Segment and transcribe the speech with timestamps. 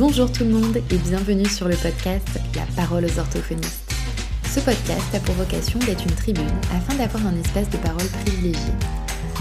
[0.00, 3.92] Bonjour tout le monde et bienvenue sur le podcast La parole aux orthophonistes.
[4.50, 8.72] Ce podcast a pour vocation d'être une tribune afin d'avoir un espace de parole privilégié.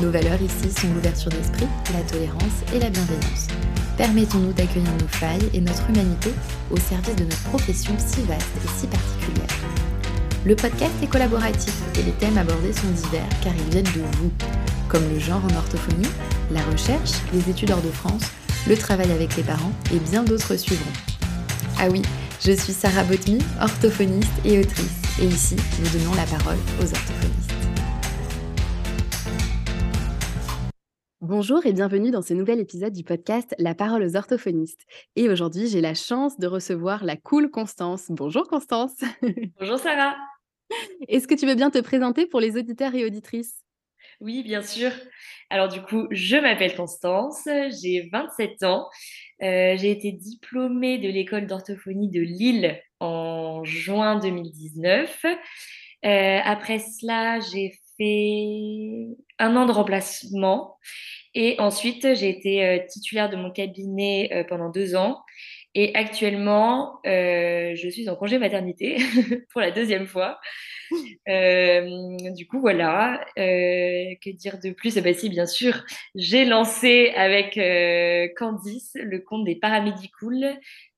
[0.01, 3.47] Nos valeurs ici sont l'ouverture d'esprit, la tolérance et la bienveillance.
[3.95, 6.31] Permettons-nous d'accueillir nos failles et notre humanité
[6.71, 9.55] au service de notre profession si vaste et si particulière.
[10.45, 14.31] Le podcast est collaboratif et les thèmes abordés sont divers car ils viennent de vous,
[14.89, 16.11] comme le genre en orthophonie,
[16.51, 18.23] la recherche, les études hors de France,
[18.69, 20.91] le travail avec les parents et bien d'autres suivront.
[21.79, 22.03] Ah oui,
[22.39, 27.51] je suis Sarah Botmy, orthophoniste et autrice, et ici, nous donnons la parole aux orthophonistes.
[31.19, 34.85] Bonjour et bienvenue dans ce nouvel épisode du podcast La parole aux orthophonistes.
[35.15, 38.05] Et aujourd'hui, j'ai la chance de recevoir la cool Constance.
[38.09, 38.93] Bonjour Constance.
[39.59, 40.15] Bonjour Sarah.
[41.07, 43.63] Est-ce que tu veux bien te présenter pour les auditeurs et auditrices?
[44.21, 44.91] Oui, bien sûr.
[45.51, 47.47] Alors du coup, je m'appelle Constance,
[47.81, 48.87] j'ai 27 ans.
[49.41, 55.25] Euh, j'ai été diplômée de l'école d'orthophonie de Lille en juin 2019.
[56.05, 59.07] Euh, après cela, j'ai fait
[59.39, 60.77] un an de remplacement
[61.33, 65.19] et ensuite j'ai été euh, titulaire de mon cabinet pendant deux ans.
[65.75, 68.97] Et actuellement, je suis en congé maternité
[69.51, 70.39] pour la deuxième fois.
[71.27, 73.21] Euh, du coup, voilà.
[73.37, 74.97] Euh, que dire de plus?
[74.97, 75.83] Eh ben, Si, bien sûr,
[76.15, 80.47] j'ai lancé avec euh, Candice le compte des paramédicoules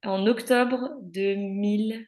[0.04, 2.08] en octobre 2000.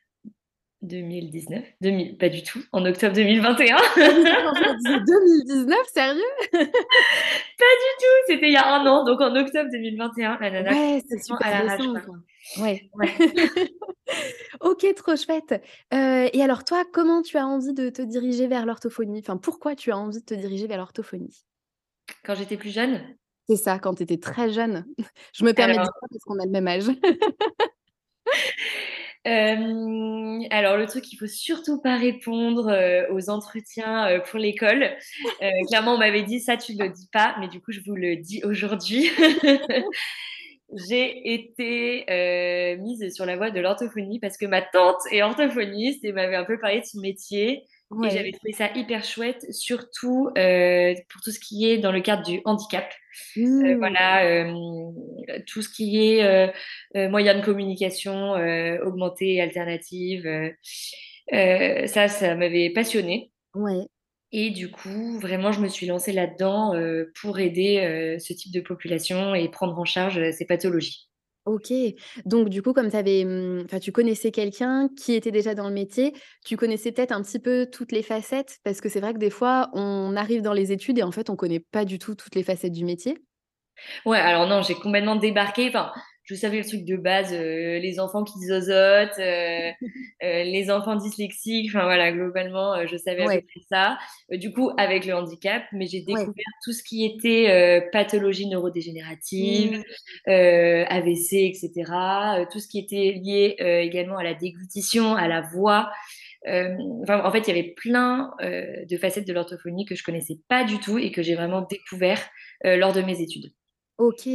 [0.84, 3.78] 2019 2000, Pas du tout, en octobre 2021.
[3.96, 6.22] 2019, sérieux?
[6.52, 10.72] Pas du tout, c'était il y a un an, donc en octobre 2021, la nana.
[10.72, 11.78] Ouais, c'est super à la
[12.60, 12.90] Ouais.
[12.96, 13.10] ouais.
[14.62, 15.62] ok, trop chouette.
[15.94, 19.20] Euh, et alors toi, comment tu as envie de te diriger vers l'orthophonie?
[19.20, 21.46] Enfin, pourquoi tu as envie de te diriger vers l'orthophonie?
[22.26, 23.02] Quand j'étais plus jeune?
[23.48, 24.86] C'est ça, quand tu étais très jeune.
[25.34, 26.90] Je me permets de dire ça parce qu'on a le même âge.
[29.26, 34.92] Euh, alors le truc, il faut surtout pas répondre euh, aux entretiens euh, pour l'école.
[35.68, 37.96] clairement, on m'avait dit ça, tu ne le dis pas, mais du coup, je vous
[37.96, 39.10] le dis aujourd'hui.
[40.76, 46.12] J'ai été mise sur la voie de l'orthophonie parce que ma tante est orthophoniste et
[46.12, 47.64] m'avait un peu parlé de son métier.
[48.04, 52.24] Et j'avais trouvé ça hyper chouette, surtout pour tout ce qui est dans le cadre
[52.24, 52.92] du handicap.
[53.36, 53.76] Mmh.
[53.76, 54.46] voilà,
[55.46, 56.52] tout ce qui est
[57.10, 58.32] moyens de communication
[58.84, 60.28] augmentés, alternatives.
[61.32, 63.32] ça, ça m'avait passionné.
[63.54, 63.86] Ouais.
[64.32, 66.74] Et du coup, vraiment, je me suis lancée là-dedans
[67.22, 71.08] pour aider ce type de population et prendre en charge ces pathologies.
[71.46, 71.74] OK.
[72.26, 76.14] Donc du coup, comme mmh, tu connaissais quelqu'un qui était déjà dans le métier,
[76.46, 78.60] tu connaissais peut-être un petit peu toutes les facettes?
[78.64, 81.30] Parce que c'est vrai que des fois, on arrive dans les études et en fait,
[81.30, 83.18] on connaît pas du tout toutes les facettes du métier.
[84.06, 85.72] Ouais, alors non, j'ai complètement débarqué.
[86.24, 89.72] Je savais le truc de base, euh, les enfants qui zozotent, euh,
[90.24, 93.26] euh, les enfants dyslexiques, enfin voilà, globalement, je savais
[93.70, 93.98] ça.
[94.32, 96.34] du coup, avec le handicap, mais j'ai découvert
[96.64, 99.84] tout ce qui était pathologie neurodégénérative,
[100.28, 100.32] mmh.
[100.32, 101.72] AVC, etc.
[102.52, 105.92] tout ce qui était lié également à la déglutition, à la voix.
[106.46, 110.64] Enfin, en fait, il y avait plein de facettes de l'orthophonie que je connaissais pas
[110.64, 112.20] du tout et que j'ai vraiment découvert
[112.64, 113.52] lors de mes études.
[113.98, 114.28] OK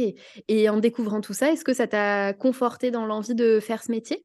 [0.47, 3.91] et en découvrant tout ça, est-ce que ça t'a conforté dans l'envie de faire ce
[3.91, 4.23] métier?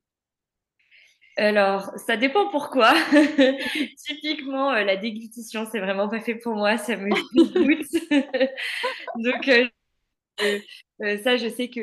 [1.36, 2.92] Alors, ça dépend pourquoi.
[4.06, 7.86] Typiquement, euh, la déglutition, c'est vraiment pas fait pour moi, ça me dégoûte.
[9.16, 9.66] Donc, euh,
[10.42, 10.58] euh,
[11.02, 11.80] euh, ça, je sais que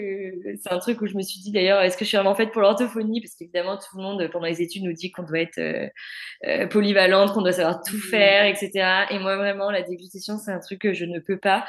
[0.61, 2.51] c'est un truc où je me suis dit d'ailleurs, est-ce que je suis vraiment faite
[2.51, 3.21] pour l'orthophonie?
[3.21, 7.33] Parce qu'évidemment, tout le monde, pendant les études, nous dit qu'on doit être euh, polyvalente,
[7.33, 9.05] qu'on doit savoir tout faire, etc.
[9.11, 11.65] Et moi, vraiment, la déglutition, c'est un truc que je ne peux pas.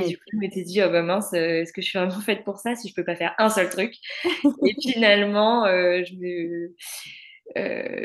[0.00, 2.44] Et du coup, je m'étais dit, oh bah mince, est-ce que je suis vraiment faite
[2.44, 3.94] pour ça si je peux pas faire un seul truc?
[4.66, 6.74] Et finalement, je me.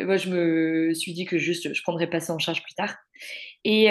[0.05, 2.95] moi, je me suis dit que juste je prendrais pas ça en charge plus tard.
[3.63, 3.85] Et,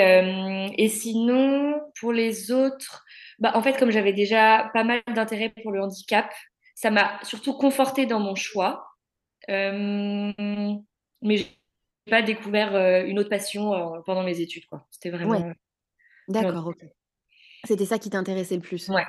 [0.79, 3.06] et sinon, pour les autres,
[3.39, 6.33] bah, en fait, comme j'avais déjà pas mal d'intérêt pour le handicap,
[6.75, 8.87] ça m'a surtout conforté dans mon choix.
[9.49, 10.33] Euh,
[11.23, 11.47] mais j'ai
[12.11, 14.67] pas découvert euh, une autre passion euh, pendant mes études.
[14.67, 14.87] Quoi.
[14.91, 15.53] C'était vraiment.
[16.29, 16.85] D'accord, ok.
[17.65, 18.89] C'était ça qui t'intéressait le plus.
[18.89, 19.05] Ouais.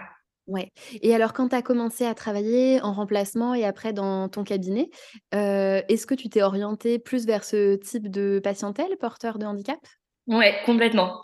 [0.47, 0.71] Ouais.
[1.01, 4.89] Et alors, quand tu as commencé à travailler en remplacement et après dans ton cabinet,
[5.33, 9.80] est-ce que tu t'es orienté plus vers ce type de patientèle porteur de handicap?
[10.27, 11.21] Ouais, complètement.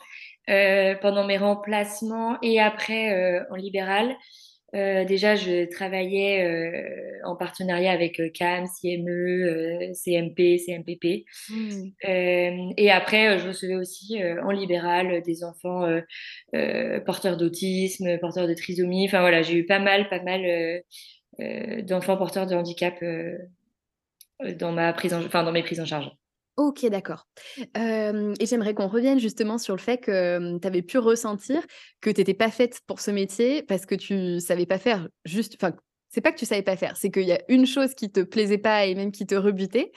[0.50, 4.14] Euh, pendant mes remplacements et après euh, en libéral.
[4.76, 6.44] Euh, déjà, je travaillais
[7.24, 11.26] en partenariat avec CAM, CME, CMP, CMPP.
[12.04, 15.88] et après, je recevais aussi en libéral des enfants
[17.06, 19.06] porteurs d'autisme, porteurs de trisomie.
[19.06, 20.82] Enfin voilà, j'ai eu pas mal, pas mal
[21.84, 22.96] d'enfants porteurs de handicap
[24.58, 26.10] dans, ma prise en, enfin, dans mes prises en charge.
[26.56, 27.28] OK, d'accord.
[27.76, 31.62] et j'aimerais qu'on revienne justement sur le fait que, tu avais pu ressentir
[32.00, 35.56] que tu étais pas faite pour ce métier parce que tu savais pas faire juste
[35.56, 35.76] enfin,
[36.10, 38.20] c'est pas que tu savais pas faire, c'est qu'il y a une chose qui te
[38.20, 39.92] plaisait pas et même qui te rebutait.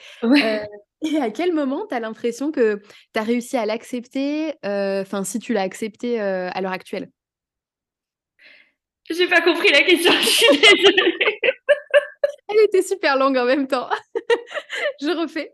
[1.02, 2.80] et à quel moment tu as l'impression que
[3.12, 7.10] tu as réussi à l'accepter, enfin, si tu l'as accepté, à l'heure actuelle?
[9.08, 11.35] J'ai pas compris la question, je suis désolée.
[12.56, 13.88] Elle était super longue en même temps.
[15.00, 15.52] Je refais.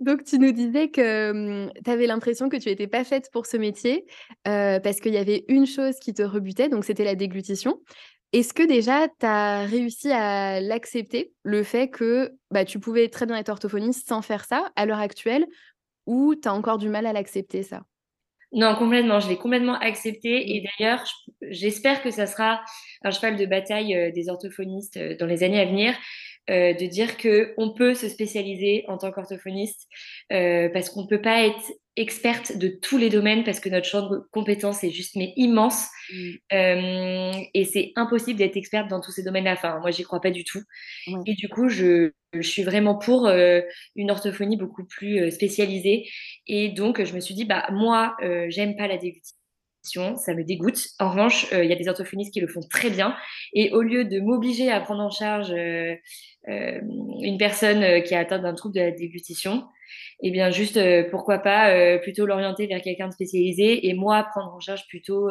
[0.00, 3.46] Donc, tu nous disais que mmh, tu avais l'impression que tu n'étais pas faite pour
[3.46, 4.06] ce métier
[4.44, 7.80] parce qu'il y avait une chose qui te rebutait, donc c'était la déglutition.
[8.32, 13.26] Est-ce que déjà, tu as réussi à l'accepter, le fait que bah, tu pouvais très
[13.26, 15.46] bien être orthophoniste sans faire ça à l'heure actuelle,
[16.06, 17.84] ou tu as encore du mal à l'accepter, ça?
[18.54, 19.18] Non, complètement.
[19.18, 20.56] Je l'ai complètement accepté.
[20.56, 21.04] Et d'ailleurs,
[21.42, 22.60] j'espère que ça sera
[23.02, 25.94] un cheval de bataille euh, des orthophonistes euh, dans les années à venir.
[26.50, 29.88] Euh, de dire que on peut se spécialiser en tant qu'orthophoniste
[30.30, 34.10] euh, parce qu'on peut pas être experte de tous les domaines parce que notre champ
[34.10, 36.30] de compétences est juste mais immense mmh.
[36.52, 39.54] euh, et c'est impossible d'être experte dans tous ces domaines-là.
[39.54, 40.60] Enfin, moi, j'y crois pas du tout.
[41.24, 43.26] Et du coup, je, je suis vraiment pour
[43.96, 46.06] une orthophonie beaucoup plus spécialisée.
[46.46, 48.16] Et donc, je me suis dit, bah moi,
[48.48, 49.38] j'aime pas la déglutition
[49.84, 50.88] ça me dégoûte.
[50.98, 53.14] En revanche, il y a des orthophonistes qui le font très bien.
[53.52, 55.94] Et au lieu de m'obliger à prendre en charge euh,
[56.48, 56.80] euh,
[57.22, 59.64] une personne qui a atteint d'un trouble de la déglutition,
[60.22, 64.54] eh bien juste euh, pourquoi pas plutôt l'orienter vers quelqu'un de spécialisé et moi prendre
[64.54, 65.30] en charge plutôt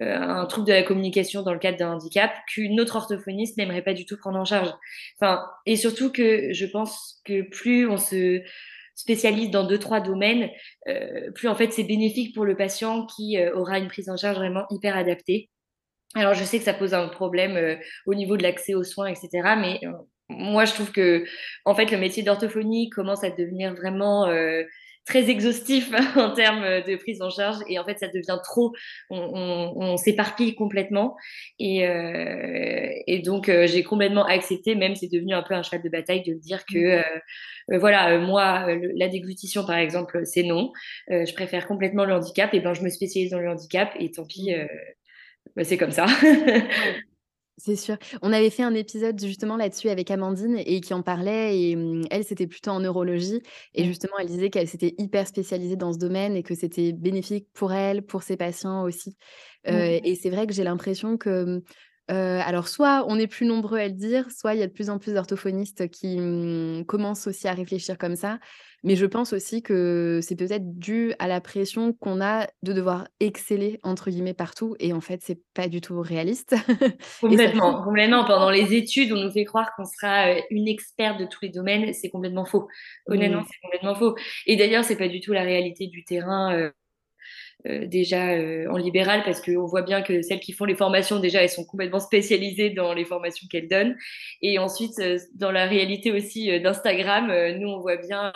[0.00, 3.94] un trouble de la communication dans le cadre d'un handicap qu'une autre orthophoniste n'aimerait pas
[3.94, 4.72] du tout prendre en charge.
[5.66, 8.42] Et surtout que je pense que plus on se
[8.96, 10.50] spécialise dans deux, trois domaines,
[10.88, 14.16] euh, plus en fait c'est bénéfique pour le patient qui euh, aura une prise en
[14.16, 15.50] charge vraiment hyper adaptée.
[16.14, 17.76] Alors je sais que ça pose un problème euh,
[18.06, 19.28] au niveau de l'accès aux soins, etc.
[19.58, 19.80] Mais
[20.28, 21.24] moi je trouve que
[21.64, 24.26] en fait le métier d'orthophonie commence à devenir vraiment
[25.06, 28.72] très exhaustif en termes de prise en charge et en fait ça devient trop,
[29.08, 31.16] on, s'éparpille complètement
[31.58, 35.82] et, euh, et donc euh, j'ai complètement accepté, même c'est devenu un peu un cheval
[35.82, 37.02] de bataille de dire que euh,
[37.78, 38.66] voilà moi
[38.96, 40.72] la déglutition par exemple c'est non,
[41.08, 44.26] je préfère complètement le handicap et ben je me spécialise dans le handicap et tant
[44.26, 44.66] pis mmh.
[45.56, 46.06] bah, c'est comme ça.
[47.58, 47.96] C'est sûr.
[48.20, 51.58] On avait fait un épisode justement là-dessus avec Amandine et qui en parlait.
[51.58, 53.40] Et mmh, elle, c'était plutôt en neurologie.
[53.74, 53.86] Et mmh.
[53.86, 57.72] justement, elle disait qu'elle s'était hyper spécialisée dans ce domaine et que c'était bénéfique pour
[57.72, 59.16] elle, pour ses patients aussi.
[59.66, 59.72] Mmh.
[59.72, 61.62] et c'est vrai que j'ai l'impression que
[62.08, 64.90] alors, soit on est plus nombreux à le dire, soit il y a de plus
[64.90, 66.18] en plus d'orthophonistes qui
[66.86, 68.38] commencent aussi à réfléchir comme ça.
[68.86, 73.08] Mais je pense aussi que c'est peut-être dû à la pression qu'on a de devoir
[73.18, 74.76] exceller, entre guillemets, partout.
[74.78, 76.54] Et en fait, c'est pas du tout réaliste.
[77.20, 78.24] Complètement, complètement.
[78.24, 81.92] Pendant les études, on nous fait croire qu'on sera une experte de tous les domaines.
[81.94, 82.68] C'est complètement faux.
[83.08, 84.14] Honnêtement, c'est complètement faux.
[84.46, 86.54] Et d'ailleurs, c'est pas du tout la réalité du terrain.
[86.54, 86.70] Euh,
[87.64, 91.42] déjà euh, en libéral parce qu'on voit bien que celles qui font les formations déjà
[91.42, 93.96] elles sont complètement spécialisées dans les formations qu'elles donnent.
[94.42, 98.32] Et ensuite euh, dans la réalité aussi d'Instagram nous on voit bien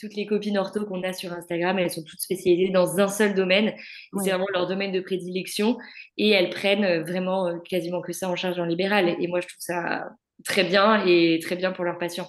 [0.00, 3.34] toutes les copines ortho qu'on a sur Instagram elles sont toutes spécialisées dans un seul
[3.34, 3.74] domaine.
[4.22, 5.78] C'est vraiment leur domaine de prédilection.
[6.16, 9.16] Et elles prennent vraiment quasiment que ça en charge en libéral.
[9.20, 10.10] Et moi je trouve ça
[10.44, 12.28] très bien et très bien pour leurs patients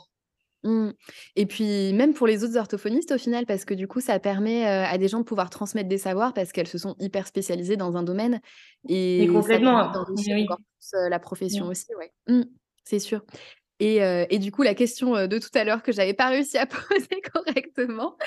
[0.63, 0.89] Mmh.
[1.35, 4.65] Et puis même pour les autres orthophonistes au final, parce que du coup, ça permet
[4.65, 7.95] à des gens de pouvoir transmettre des savoirs parce qu'elles se sont hyper spécialisées dans
[7.95, 8.41] un domaine
[8.87, 9.91] et complètement.
[9.93, 12.11] ça plus la profession aussi, ouais.
[12.27, 12.43] Mmh,
[12.83, 13.23] c'est sûr.
[13.79, 13.99] Et,
[14.29, 17.21] et, du coup, la question de tout à l'heure que j'avais pas réussi à poser
[17.33, 18.17] correctement,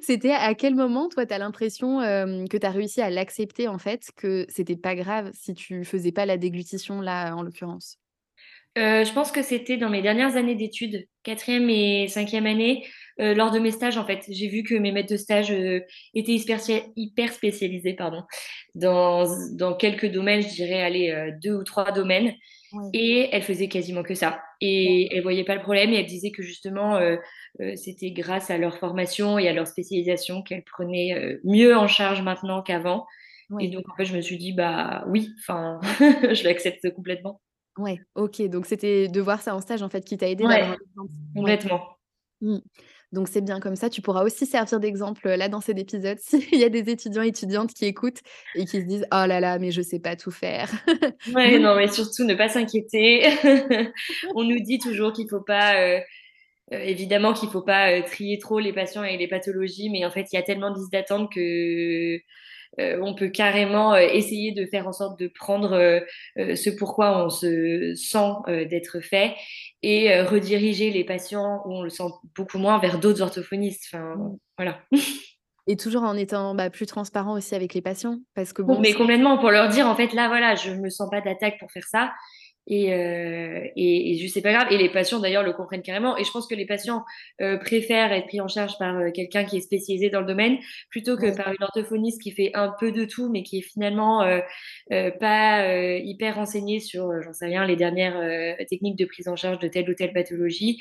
[0.00, 3.78] c'était à quel moment, toi, tu as l'impression que tu as réussi à l'accepter, en
[3.78, 7.98] fait, que c'était pas grave si tu faisais pas la déglutition, là, en l'occurrence?
[8.78, 12.86] Euh, je pense que c'était dans mes dernières années d'études, quatrième et cinquième année,
[13.20, 14.24] euh, lors de mes stages en fait.
[14.28, 15.80] J'ai vu que mes maîtres de stage euh,
[16.14, 16.36] étaient
[16.96, 18.22] hyper, spécialisés pardon,
[18.76, 22.32] dans, dans quelques domaines, je dirais, deux ou trois domaines.
[22.92, 24.40] Et elles faisaient quasiment que ça.
[24.60, 27.00] Et elles voyaient pas le problème et elles disaient que justement,
[27.74, 32.62] c'était grâce à leur formation et à leur spécialisation qu'elles prenaient mieux en charge maintenant
[32.62, 33.06] qu'avant.
[33.58, 37.40] Et donc, en fait, je me suis dit, bah oui, enfin, je l'accepte complètement.
[37.78, 40.76] Ouais, OK, donc c'était de voir ça en stage, en fait, qui t'a aidé Ouais,
[41.34, 41.80] complètement.
[42.40, 42.58] Mmh.
[43.12, 46.58] Donc c'est bien comme ça, tu pourras aussi servir d'exemple, là, dans cet épisode, s'il
[46.58, 48.20] y a des étudiants, étudiantes qui écoutent
[48.54, 50.70] et qui se disent: «Oh là là, mais je sais pas tout faire».
[51.34, 53.28] Ouais, non, mais surtout ne pas s'inquiéter.
[54.34, 56.00] On nous dit toujours qu'il faut pas, euh,
[56.72, 60.26] euh, évidemment qu'il faut pas, trier trop les patients et les pathologies, mais en fait,
[60.32, 62.18] il y a tellement de listes d'attente que
[62.78, 66.02] on peut carrément essayer de faire en sorte de prendre
[66.36, 69.34] ce pourquoi on se sent d'être fait
[69.82, 72.04] et rediriger les patients où on le sent
[72.36, 73.84] beaucoup moins vers d'autres orthophonistes.
[73.92, 74.36] Enfin, mmh.
[74.56, 74.78] voilà.
[75.66, 78.18] Et toujours en étant bah, plus transparent aussi avec les patients.
[78.34, 81.08] Parce que bon, mais complètement, pour leur dire, en fait, là, voilà, je me sens
[81.10, 82.12] pas d'attaque pour faire ça.
[82.72, 84.68] Et, euh, et, et juste, c'est pas grave.
[84.70, 86.16] Et les patients, d'ailleurs, le comprennent carrément.
[86.16, 87.04] Et je pense que les patients
[87.40, 90.56] euh, préfèrent être pris en charge par euh, quelqu'un qui est spécialisé dans le domaine
[90.88, 94.24] plutôt que par une orthophoniste qui fait un peu de tout, mais qui est finalement
[94.88, 95.66] pas
[95.98, 99.90] hyper renseignée sur, j'en sais rien, les dernières techniques de prise en charge de telle
[99.90, 100.78] ou telle pathologie.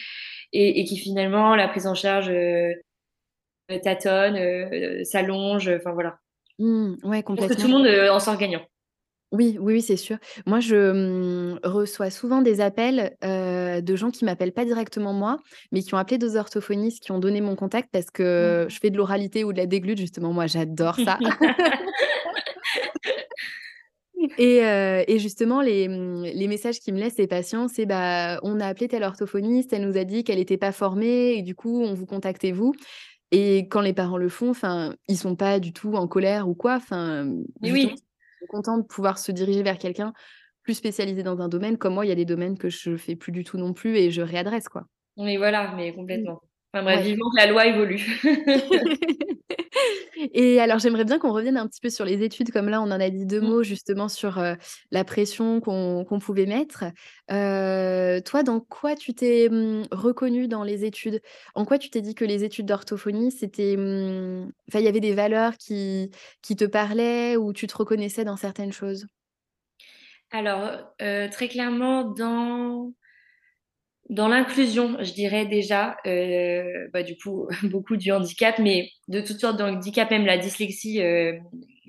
[0.53, 2.31] Et, et qui finalement, la prise en charge
[3.83, 6.19] tâtonne, s'allonge, enfin voilà.
[6.59, 7.55] Mmh, ouais, complètement.
[7.55, 8.61] que tout le monde en sort gagnant.
[9.31, 10.17] Oui, oui, oui, c'est sûr.
[10.47, 15.37] Moi, je mmh, reçois souvent des appels euh, de gens qui m'appellent pas directement moi,
[15.71, 18.69] mais qui ont appelé deux orthophonistes, qui ont donné mon contact parce que mmh.
[18.69, 20.33] je fais de l'oralité ou de la déglute, justement.
[20.33, 21.19] Moi, j'adore ça.
[24.39, 28.39] et, euh, et, justement, les, mmh, les, messages qui me laissent les patients, c'est bah,
[28.41, 31.53] on a appelé telle orthophoniste, elle nous a dit qu'elle n'était pas formée, et du
[31.53, 32.73] coup, on vous contactez vous.
[33.31, 36.55] Et quand les parents le font, enfin, ils sont pas du tout en colère ou
[36.55, 36.77] quoi.
[36.77, 37.31] Enfin,
[37.61, 37.93] oui
[38.47, 40.13] content de pouvoir se diriger vers quelqu'un
[40.63, 41.77] plus spécialisé dans un domaine.
[41.77, 43.97] Comme moi, il y a des domaines que je fais plus du tout non plus
[43.97, 44.83] et je réadresse, quoi.
[45.17, 46.41] Oui, voilà, mais complètement.
[46.71, 48.05] Enfin bref, vivement que la loi évolue.
[50.33, 52.85] et alors, j'aimerais bien qu'on revienne un petit peu sur les études, comme là, on
[52.85, 53.47] en a dit deux mmh.
[53.47, 54.55] mots justement sur euh,
[54.91, 56.85] la pression qu'on pouvait mettre.
[57.31, 61.21] Euh, toi, dans quoi tu t'es mmh, reconnue dans les études?
[61.55, 63.77] En quoi tu t'es dit que les études d'orthophonie, c'était.
[63.77, 66.11] Mmh, enfin, il y avait des valeurs qui,
[66.41, 69.07] qui te parlaient ou tu te reconnaissais dans certaines choses?
[70.31, 72.93] Alors, euh, très clairement, dans
[74.09, 79.39] dans l'inclusion, je dirais déjà, euh, bah, du coup, beaucoup du handicap, mais de toutes
[79.39, 81.33] sortes de handicap, même la dyslexie, euh,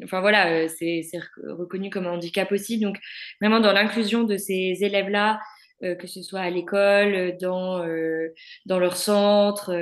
[0.05, 1.03] enfin voilà, euh, c'est
[1.49, 2.79] reconnu comme un handicap aussi.
[2.79, 2.99] Donc,
[3.41, 5.41] vraiment dans l'inclusion de ces élèves-là,
[5.83, 8.29] euh, que ce soit à l'école, dans, euh,
[8.67, 9.73] dans leur centre,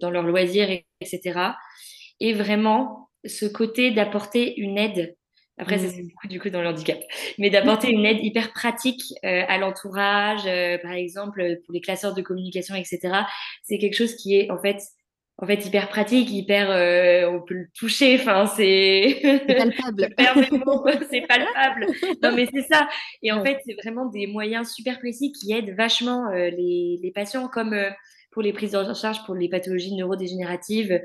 [0.00, 1.56] dans leurs loisirs, etc.
[2.20, 5.16] Et vraiment, ce côté d'apporter une aide
[5.56, 6.08] après, c'est mmh.
[6.08, 6.98] beaucoup du coup dans le handicap.
[7.38, 12.14] Mais d'apporter une aide hyper pratique euh, à l'entourage, euh, par exemple, pour les classeurs
[12.14, 13.00] de communication, etc.
[13.62, 14.78] C'est quelque chose qui est en fait,
[15.38, 18.18] en fait hyper pratique, hyper, euh, on peut le toucher.
[18.20, 20.08] Enfin, c'est palpable.
[21.10, 21.86] c'est palpable.
[22.20, 22.88] Non, mais c'est ça.
[23.22, 27.46] Et en fait, c'est vraiment des moyens super précis qui aident vachement les, les patients,
[27.46, 27.76] comme
[28.34, 31.00] pour les prises en charge pour les pathologies neurodégénératives,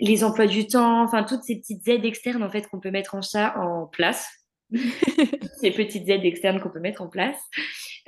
[0.00, 3.14] les emplois du temps, enfin toutes ces petites aides externes en fait qu'on peut mettre
[3.14, 4.28] en, chat, en place.
[5.60, 7.36] ces petites aides externes qu'on peut mettre en place.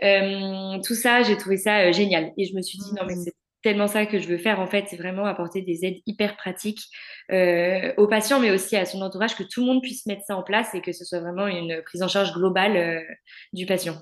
[0.03, 2.33] Euh, tout ça, j'ai trouvé ça euh, génial.
[2.37, 3.23] Et je me suis dit, non, mais mmh.
[3.25, 4.61] c'est tellement ça que je veux faire.
[4.61, 6.83] En fait, c'est vraiment apporter des aides hyper pratiques
[7.31, 10.37] euh, aux patients, mais aussi à son entourage, que tout le monde puisse mettre ça
[10.37, 13.05] en place et que ce soit vraiment une prise en charge globale
[13.53, 13.97] du patient.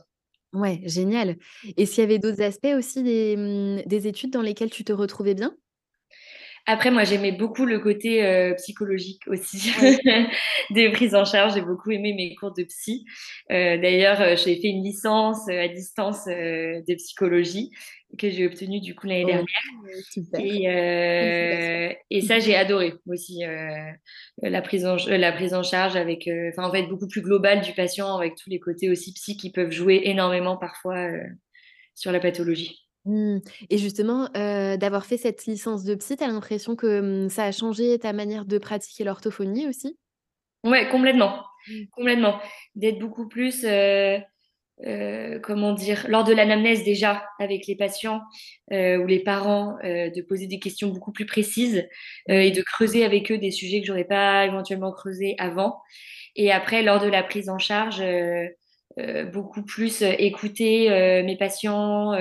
[0.53, 1.37] Ouais, génial.
[1.79, 4.93] Et s'il y avait d'autres aspects aussi des, mmh, des études dans lesquelles tu te
[4.93, 5.57] retrouvais bien?
[6.65, 9.73] Après, moi, j'aimais beaucoup le côté euh, psychologique aussi
[10.71, 11.55] des prises en charge.
[11.55, 13.05] J'ai beaucoup aimé mes cours de psy.
[13.51, 17.73] Euh, D'ailleurs, euh, j'ai fait une licence à distance euh, de psychologie
[18.17, 19.45] que j'ai obtenue du coup l'année oh,
[20.37, 20.39] dernière.
[20.39, 23.41] Et, et, ça, j'ai adoré aussi
[24.43, 27.73] la prise en la prise en charge avec, enfin en fait beaucoup plus globale du
[27.73, 31.09] patient avec tous les côtés aussi psy qui peuvent jouer énormément parfois
[31.95, 32.83] sur la pathologie.
[33.05, 33.39] Mmh.
[33.69, 37.53] Et justement, d'avoir fait cette licence de psy, tu as l'impression que, mmh, ça a
[37.53, 39.99] changé ta manière de pratiquer l'orthophonie aussi?
[40.65, 41.85] Ouais, complètement, mmh.
[41.91, 42.39] complètement.
[42.77, 43.67] D'être beaucoup plus,
[45.43, 46.07] comment dire?
[46.09, 48.21] Lors de l'anamnèse déjà avec les patients,
[48.71, 51.89] ou les parents, de poser des questions beaucoup plus précises,
[52.29, 55.81] et de creuser avec eux des sujets que j'aurais pas éventuellement creusés avant.
[56.37, 58.01] Et après, lors de la prise en charge,
[58.99, 62.13] euh, beaucoup plus euh, écouter euh, mes patients,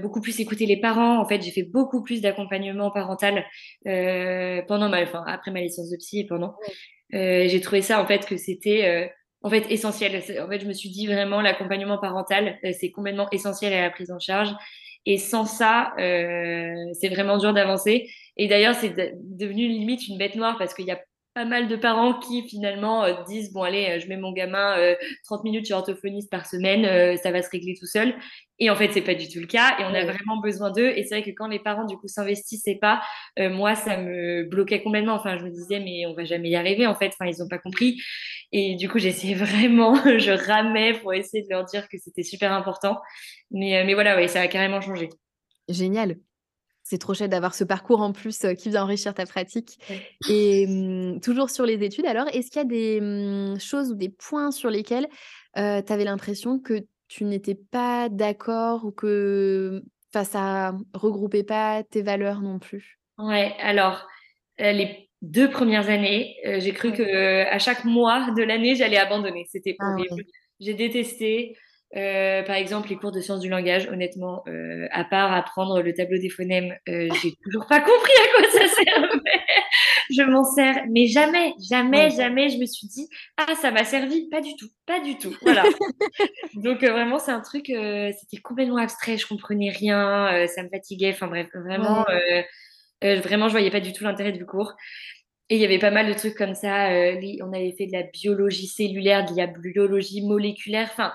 [0.00, 1.18] beaucoup plus écouter les parents.
[1.18, 3.44] En fait, j'ai fait beaucoup plus d'accompagnement parental
[3.84, 6.54] pendant ma, enfin après ma licence de psy et pendant.
[7.12, 9.10] j'ai trouvé ça en fait que c'était
[9.42, 10.16] en fait essentiel.
[10.40, 14.10] En fait, je me suis dit vraiment l'accompagnement parental, c'est complètement essentiel à la prise
[14.10, 14.50] en charge.
[15.06, 18.08] Et sans ça, c'est vraiment dur d'avancer.
[18.36, 21.00] Et d'ailleurs, c'est devenu limite une bête noire parce qu'il y a
[21.38, 24.74] pas mal de parents qui finalement euh, disent bon allez euh, je mets mon gamin
[25.26, 28.12] 30 euh, minutes chez orthophoniste par semaine ça va se régler tout seul.
[28.58, 30.88] Et en fait c'est pas du tout le cas et on a vraiment besoin d'eux.
[30.96, 33.02] Et c'est vrai que quand les parents du coup s'investissaient pas
[33.38, 35.14] moi ça me bloquait complètement.
[35.14, 37.12] Enfin je me disais mais on va jamais y arriver en fait.
[37.12, 38.00] Enfin ils ont pas compris.
[38.50, 42.52] Et du coup j'essayais vraiment je ramais pour essayer de leur dire que c'était super
[42.52, 42.98] important.
[43.52, 45.08] Mais mais voilà ouais ça a carrément changé.
[45.68, 46.16] Génial
[46.88, 49.78] c'est trop chouette d'avoir ce parcours en plus qui vient enrichir ta pratique.
[50.30, 53.94] Et mmh, toujours sur les études, alors, est-ce qu'il y a des mmh, choses ou
[53.94, 55.06] des points sur lesquels
[55.54, 62.40] tu avais l'impression que tu n'étais pas d'accord ou que ça regroupait pas tes valeurs
[62.40, 62.98] non plus?
[63.18, 64.06] Ouais, alors,
[64.58, 69.44] les 2 premières années, j'ai cru que à chaque mois de l'année, j'allais abandonner.
[69.50, 70.24] C'était Ah horrible.
[70.58, 71.54] J'ai détesté.
[71.96, 75.94] Euh, par exemple, les cours de sciences du langage, honnêtement, euh, à part apprendre le
[75.94, 79.40] tableau des phonèmes, euh, j'ai toujours pas compris à quoi ça servait.
[80.10, 84.28] je m'en sers, mais jamais, jamais, jamais, je me suis dit, ah, ça m'a servi.
[84.28, 85.34] Pas du tout, pas du tout.
[85.40, 85.64] Voilà.
[86.54, 91.12] Donc, vraiment, c'est un truc, c'était complètement abstrait, je comprenais rien, ça me fatiguait.
[91.12, 92.04] Enfin, bref, vraiment,
[93.00, 94.74] vraiment, je voyais pas du tout l'intérêt du cours.
[95.50, 96.90] Et il y avait pas mal de trucs comme ça.
[96.90, 100.88] on avait fait de la biologie cellulaire, de la biologie moléculaire.
[100.92, 101.14] Enfin,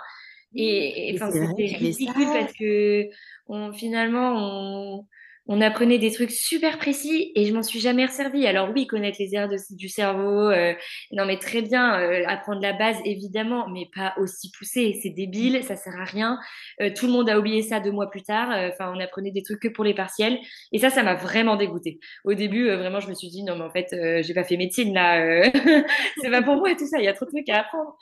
[0.56, 3.10] et, enfin, c'était ridicule parce que
[3.48, 5.08] on, finalement, on,
[5.48, 8.48] on apprenait des trucs super précis et je m'en suis jamais resservie.
[8.48, 10.74] Alors oui, connaître les aires du cerveau, euh,
[11.12, 14.98] non mais très bien, euh, apprendre la base évidemment, mais pas aussi poussé.
[15.04, 16.40] C'est débile, ça sert à rien.
[16.82, 18.50] Euh, tout le monde a oublié ça deux mois plus tard.
[18.72, 20.40] Enfin, on apprenait des trucs que pour les partiels
[20.72, 22.00] et ça, ça m'a vraiment dégoûté.
[22.24, 23.88] Au début, vraiment, je me suis dit non mais en fait,
[24.24, 25.44] j'ai pas fait médecine là,
[26.22, 27.00] c'est pas pour moi et tout ça.
[27.00, 27.98] Il y a trop de trucs à apprendre.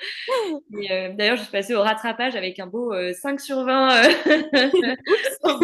[1.18, 4.12] D'ailleurs, je suis passée au rattrapage avec un beau 5 sur 20
[5.44, 5.60] en,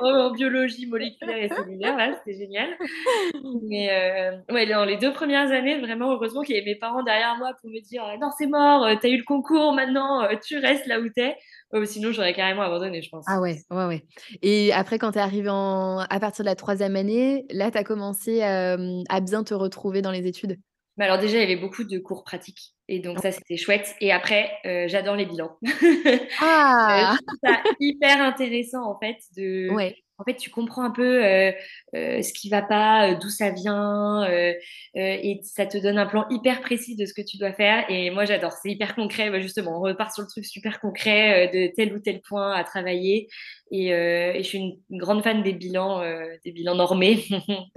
[0.00, 2.68] en biologie moléculaire et cellulaire, c'était génial.
[3.62, 7.02] Mais euh, ouais, dans les deux premières années, vraiment, heureusement qu'il y avait mes parents
[7.02, 10.34] derrière moi pour me dire non, c'est mort, euh, t'as eu le concours, maintenant euh,
[10.44, 11.36] tu restes là où t'es.
[11.84, 13.24] sinon, j'aurais carrément abandonné, je pense.
[13.28, 14.04] Ah ouais, ouais, ouais.
[14.42, 15.98] Et après, quand t'es arrivé en...
[15.98, 20.26] à partir de la troisième année, là, t'as commencé à bien te retrouver dans les
[20.26, 20.58] études?
[20.98, 22.72] Mais alors déjà, il y avait beaucoup de cours pratiques.
[22.88, 23.94] Et donc ça, c'était chouette.
[24.00, 24.50] Et après,
[24.88, 25.58] j'adore les bilans.
[26.40, 31.52] Ah ça hyper intéressant, en fait, de, ouais en fait, tu comprends un peu euh,
[31.94, 34.26] euh, ce qui va pas, euh, d'où ça vient,
[34.94, 37.84] et ça te donne un plan hyper précis de ce que tu dois faire.
[37.90, 38.52] Et moi, j'adore.
[38.52, 39.30] C'est hyper concret.
[39.30, 42.64] Bah, justement, on repart sur le truc super concret de tel ou tel point à
[42.64, 43.28] travailler.
[43.70, 46.02] Et, je suis une, grande fan des bilans,
[46.44, 47.24] des bilans normés.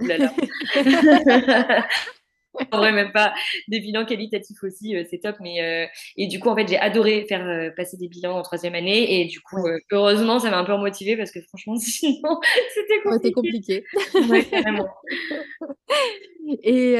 [2.72, 3.32] en vrai, même pas
[3.68, 5.36] des bilans qualitatifs aussi, euh, c'est top.
[5.40, 5.86] Mais euh,
[6.16, 9.20] et du coup, en fait, j'ai adoré faire euh, passer des bilans en troisième année.
[9.20, 12.40] Et du coup, heureusement, ça m'a un peu motivée parce que franchement, sinon,
[12.74, 13.32] c'était compliqué.
[13.32, 13.84] compliqué.
[14.28, 14.88] ouais, carrément.
[16.62, 16.96] Et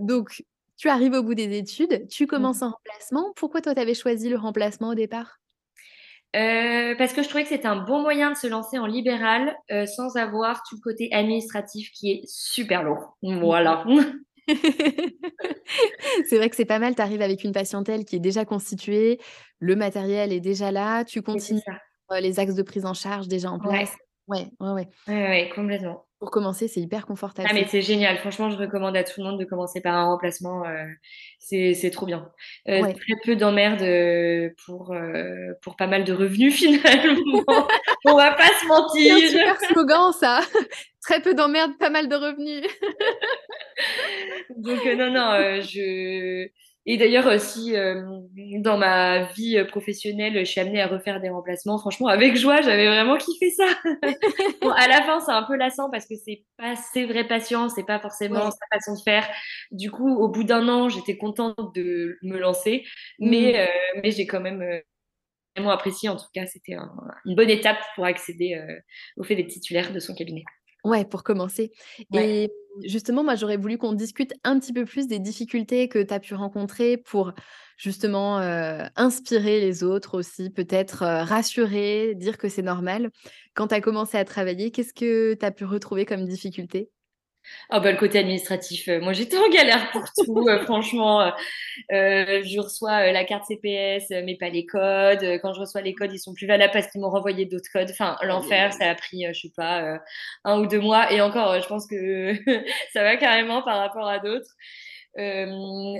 [0.00, 0.44] donc,
[0.76, 3.32] tu arrives au bout des études, tu commences en remplacement.
[3.34, 5.40] Pourquoi toi, tu avais choisi le remplacement au départ?
[6.32, 10.16] Parce que je trouvais que c'était un bon moyen de se lancer en libéral sans
[10.16, 13.16] avoir tout le côté administratif qui est super lourd.
[13.22, 13.84] Voilà.
[16.28, 19.18] c'est vrai que c'est pas mal, tu arrives avec une patientèle qui est déjà constituée,
[19.58, 21.60] le matériel est déjà là, tu continues
[22.20, 23.92] les axes de prise en charge déjà en place.
[24.26, 24.88] Ouais, ouais, ouais.
[25.08, 26.06] Ouais, ouais, complètement.
[26.24, 27.46] Pour commencer, c'est hyper confortable.
[27.50, 28.16] Ah, mais c'est génial.
[28.16, 30.64] Franchement, je recommande à tout le monde de commencer par un remplacement.
[30.64, 30.86] Euh,
[31.38, 32.32] c'est trop bien.
[32.66, 37.44] Euh, Très peu d'emmerdes euh, pour, euh, pour pas mal de revenus, finalement.
[38.06, 39.18] On va pas se mentir.
[39.18, 40.40] C'est un super slogan, ça.
[41.02, 42.66] Très peu d'emmerdes, pas mal de revenus.
[44.56, 46.48] Donc, non, non, je
[46.86, 48.02] et d'ailleurs, aussi, euh,
[48.58, 51.78] dans ma vie euh, professionnelle, je suis amenée à refaire des remplacements.
[51.78, 53.64] Franchement, avec joie, j'avais vraiment kiffé ça.
[54.60, 57.70] bon, à la fin, c'est un peu lassant parce que c'est pas ses vrais patients,
[57.70, 59.26] c'est pas forcément sa façon de faire.
[59.70, 62.84] Du coup, au bout d'un an, j'étais contente de me lancer,
[63.18, 63.56] mais, mmh.
[63.56, 64.62] euh, mais j'ai quand même
[65.56, 66.10] vraiment apprécié.
[66.10, 66.76] En tout cas, c'était
[67.24, 68.62] une bonne étape pour accéder
[69.16, 70.44] au fait des titulaires de son cabinet.
[70.84, 71.72] Ouais, pour commencer.
[72.12, 72.50] Et
[72.84, 76.20] justement, moi, j'aurais voulu qu'on discute un petit peu plus des difficultés que tu as
[76.20, 77.32] pu rencontrer pour
[77.78, 78.36] justement
[78.96, 83.10] inspirer les autres aussi, peut-être rassurer, dire que c'est normal.
[83.54, 86.90] Quand tu as commencé à travailler, qu'est-ce que tu as pu retrouver comme difficulté?
[87.70, 91.22] Ah bah, le côté administratif, euh, moi j'étais en galère pour tout, euh, franchement.
[91.92, 95.40] Euh, je reçois la carte CPS, mais pas les codes.
[95.42, 97.88] Quand je reçois les codes, ils sont plus valables parce qu'ils m'ont renvoyé d'autres codes.
[97.90, 99.98] Enfin, l'enfer, ça a pris, je sais pas,
[100.44, 101.12] un ou deux mois.
[101.12, 102.34] Et encore, je pense que
[102.92, 104.50] ça va carrément par rapport à d'autres.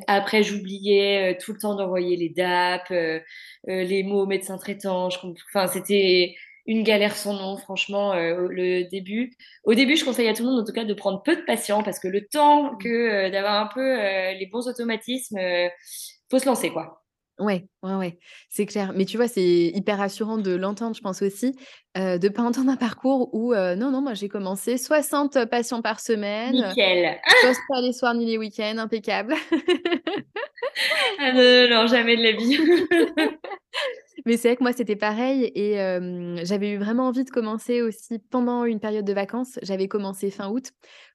[0.06, 2.92] après, j'oubliais tout le temps d'envoyer les DAP,
[3.66, 5.08] les mots médecin traitant.
[5.48, 6.34] Enfin, c'était
[6.66, 9.32] une galère sans nom, franchement, euh, le début.
[9.64, 11.42] Au début, je conseille à tout le monde, en tout cas, de prendre peu de
[11.42, 15.38] patients parce que le temps que euh, d'avoir un peu euh, les bons automatismes,
[16.30, 17.03] faut se lancer, quoi.
[17.40, 18.18] Ouais, ouais, ouais,
[18.48, 18.92] c'est clair.
[18.94, 19.42] Mais tu vois, c'est
[19.74, 21.56] hyper rassurant de l'entendre, je pense aussi,
[21.96, 25.98] de ne pas entendre un parcours où, non, non, moi j'ai commencé 60 patients par
[25.98, 26.54] semaine.
[26.68, 27.18] Nickel.
[27.42, 29.34] Poste pas les soirs ni les week-ends, impeccable.
[31.18, 32.58] ah non, non, jamais de la vie.
[34.26, 35.74] Mais c'est vrai que moi, c'était pareil et
[36.44, 39.58] j'avais eu vraiment envie de commencer aussi pendant une période de vacances.
[39.62, 40.70] J'avais commencé fin août,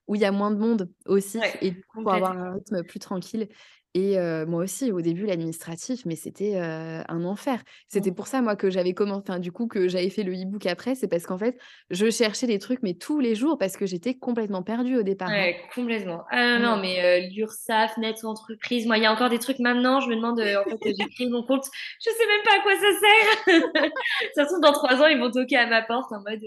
[0.06, 2.98] où il y a moins de monde aussi Ouais, et pour avoir un rythme plus
[2.98, 3.48] tranquille
[3.94, 7.62] et moi aussi, au début, l'administratif, mais c'était, un enfer.
[7.88, 8.14] C'était Mmh.
[8.14, 10.94] pour ça, moi, que j'avais commen enfin, du coup, que j'avais fait le e-book après.
[10.94, 11.56] C'est parce qu'en fait,
[11.90, 15.28] je cherchais des trucs, mais tous les jours, parce que j'étais complètement perdue au départ,
[15.28, 15.32] hein.
[15.32, 16.24] Ouais, complètement.
[16.30, 20.00] Ah non, mais heu, l'URSSAF, Net Entreprise, moi, il y a encore des trucs maintenant,
[20.00, 21.64] je me demande, en fait, j'ai créé mon compte,
[22.04, 23.90] je sais même pas à quoi ça sert.
[24.34, 26.40] Ça se trouve dans 3 ans, ils vont toquer à ma porte en mode: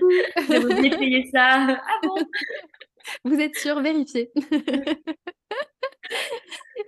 [0.00, 1.66] «Oui, vous payer ça».
[1.68, 2.14] «Ah bon?»
[3.24, 3.80] vous êtes sûr?
[3.80, 4.30] Vérifiez.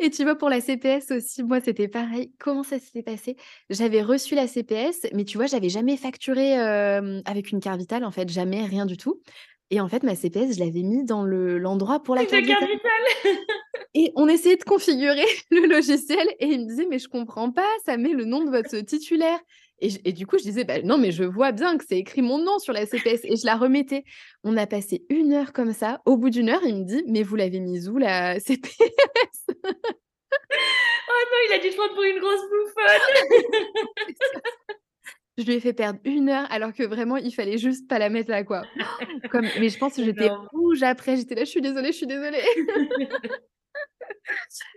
[0.01, 2.33] Et tu vois, pour la CPS aussi, moi, c'était pareil.
[2.39, 3.37] Comment ça s'était passé?
[3.71, 8.11] J'avais reçu la CPS, mais tu vois, j'avais jamais facturé, avec une carte vitale, en
[8.11, 9.23] fait, jamais, rien du tout.
[9.71, 12.69] Et en fait, ma CPS, je l'avais mis dans le l'endroit pour la carte vitale.
[13.95, 17.69] Et on essayait de configurer le logiciel et il me disait: «Mais je comprends pas,
[17.87, 19.39] ça met le nom de votre titulaire».
[19.81, 22.39] Et du coup, je disais: «Bah, non, mais je vois bien que c'est écrit mon
[22.39, 24.05] nom sur la CPS» et je la remettais.
[24.45, 26.01] On a passé 1 heure comme ça.
[26.07, 28.79] Au bout d'1 heure, il me dit: «Mais vous l'avez mise où la CPS?»
[31.11, 33.03] Oh non, il a dû te prendre pour une grosse bouffonne.
[35.39, 38.11] Je lui ai fait perdre 1 heure alors que vraiment il fallait juste pas la
[38.11, 38.63] mettre là, quoi.
[39.31, 42.07] Comme mais je pense que j'étais rouge après, j'étais là: «Je suis désolée, je suis
[42.09, 42.43] désolée».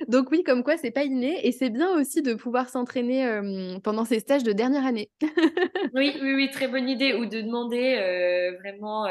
[0.07, 3.41] Donc oui, comme quoi c'est pas inné et c'est bien aussi de pouvoir s'entraîner,
[3.83, 5.11] pendant ces stages de dernière année.
[5.93, 7.95] Oui, oui, oui, très bonne idée ou de demander,
[8.59, 9.07] vraiment,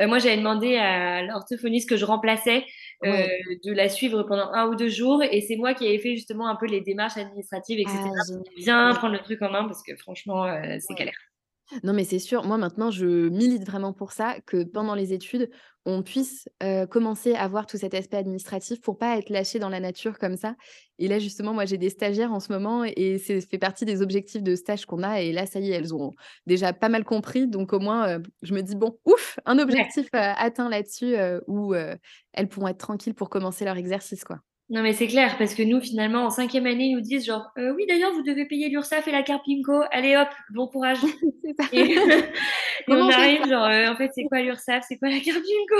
[0.00, 2.64] moi, j'avais demandé à l'orthophoniste que je remplaçais,
[3.02, 3.28] Ouais.
[3.64, 6.48] de la suivre pendant 1 ou 2 jours et c'est moi qui avais fait justement
[6.48, 8.24] un peu les démarches administratives et cetera Ah
[8.56, 10.46] bien prendre le truc en main parce que franchement,
[10.80, 10.96] c'est Ouais.
[10.96, 11.33] galère.
[11.82, 12.44] Non, mais c'est sûr.
[12.44, 15.50] Moi, maintenant, je milite vraiment pour ça, que pendant les études,
[15.86, 16.48] on puisse,
[16.90, 20.36] commencer à voir tout cet aspect administratif pour pas être lâché dans la nature comme
[20.36, 20.54] ça.
[20.98, 24.00] Et là, justement, moi, j'ai des stagiaires en ce moment et c'est fait partie des
[24.02, 26.12] objectifs de stage qu'on a et là, ça y est, elles ont
[26.46, 27.48] déjà pas mal compris.
[27.48, 29.90] Donc au moins, je me dis: «Bon, ouf, un Ouais.
[29.92, 34.38] objectif, atteint là-dessus», où, elles pourront être tranquilles pour commencer leur exercice, quoi.
[34.70, 37.50] Non, mais c'est clair parce que nous, finalement, en 5e année, ils nous disent genre:
[37.58, 39.82] «Heu, oui, d'ailleurs, vous devez payer l'URSSAF et la carte PIMCO.
[39.90, 41.00] Allez hop, bon courage».
[41.72, 41.82] Et
[42.88, 44.84] et on arrive genre, heu: «En fait, c'est quoi l'URSSAF?
[44.88, 45.76] C'est quoi la carte PIMCO?»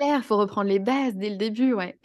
[0.00, 1.96] Clair, faut reprendre les bases dès le début, ouais.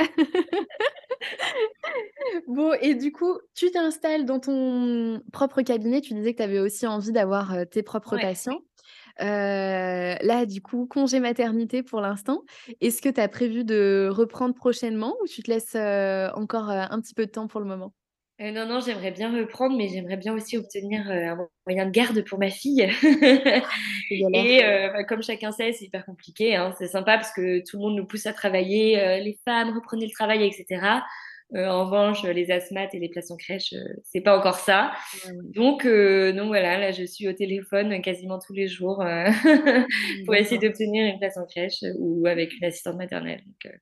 [2.47, 6.01] Bon et du coup, tu t'installes dans ton propre cabinet.
[6.01, 8.19] Tu disais que tu avais aussi envie d'avoir, heu, tes propres Ouais.
[8.19, 8.59] patients.
[9.21, 9.25] Heu,
[10.21, 12.43] là, du coup, congé maternité pour l'instant.
[12.81, 16.75] Est-ce que tu as prévu de reprendre prochainement ou tu te laisses, heu, encore, heu,
[16.89, 17.93] un petit peu de temps pour le moment?
[18.41, 21.35] Non, non, j'aimerais bien reprendre, mais j'aimerais bien aussi obtenir, un
[21.67, 22.89] moyen de garde pour ma fille.
[24.33, 26.73] Et bah, comme chacun sait, c'est hyper compliqué, hein.
[26.77, 30.11] C'est sympa parce que tout le monde nous pousse à travailler, «Les femmes, reprenez le
[30.13, 30.99] travail» et cetera.
[30.99, 31.01] Heu,
[31.55, 34.91] en revanche, les asthmates et les places en crèche, heu, c'est pas encore ça.
[35.55, 39.03] Donc heu, donc voilà, là, je suis au téléphone quasiment tous les jours,
[40.25, 43.77] pour essayer d'obtenir une place en crèche ou avec une assistante maternelle, donc heu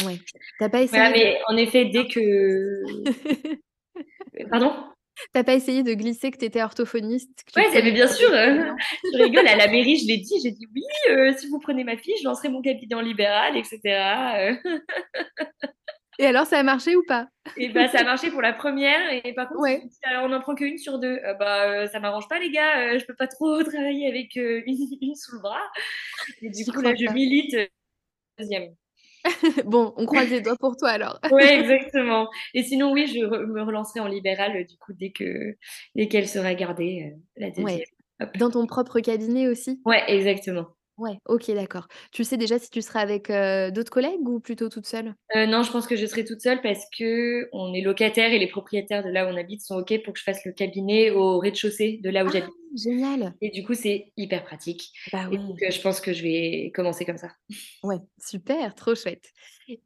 [0.00, 0.16] Ouais.
[0.58, 2.82] Tu as pas voilà, essayé de mais en effet, dès que
[4.50, 4.72] pardon?
[5.34, 8.30] Tu as pas essayé de glisser que tu étais orthophoniste, prenais bien sûr,
[9.12, 10.82] tu rigoles, à la mairie, je l'ai dit, j'ai dit: «Oui,
[11.38, 14.58] si vous prenez ma fille, je lancerai mon cabinet en libéral» et cetera, heu
[16.18, 17.28] Et alors, ça a marché ou pas?
[17.56, 19.82] Et bah, ça a marché pour la 1re et par contre, Ouais.
[19.82, 21.16] ont dit: «Alors, on n'en prend qu'1 sur 2».
[21.22, 24.36] Heu, bah, heu, ça m'arrange pas les gars, heu, je peux pas trop travailler avec,
[24.38, 25.60] heu, une une sous le bras.
[26.42, 27.68] Et du coup, là, je milite, heu,
[28.40, 28.76] 2e.
[29.66, 31.20] Bon, on croise les doigts pour toi alors.
[31.30, 32.28] Ouais, exactement.
[32.54, 35.56] Et sinon, oui, je re me relancerai en libéral, du coup, dès que
[35.94, 37.82] dès qu'elle sera gardée, la Ouais.
[37.82, 37.84] 2e.
[38.20, 38.36] Hop.
[38.36, 39.84] Dans ton propre cabinet aussi?
[39.84, 40.76] Ouais, exactement.
[40.98, 41.88] Ouais, OK, d'accord.
[42.12, 45.14] Tu sais déjà si tu seras avec, heu, d'autres collègues ou plutôt toute seule?
[45.34, 48.46] Heu, non, je pense que je serai toute seule parce qu'on est locataires et les
[48.48, 51.38] propriétaires de là où on habite sont OK pour que je fasse le cabinet au
[51.38, 52.30] rez-de-chaussée de là où Ah!
[52.30, 52.52] j'habite.
[52.74, 53.34] Génial.
[53.42, 54.92] Et du coup, c'est hyper pratique.
[55.10, 57.30] Bah, Et donc heu, je pense que je vais commencer comme ça.
[57.82, 59.32] Ouais, super, trop chouette.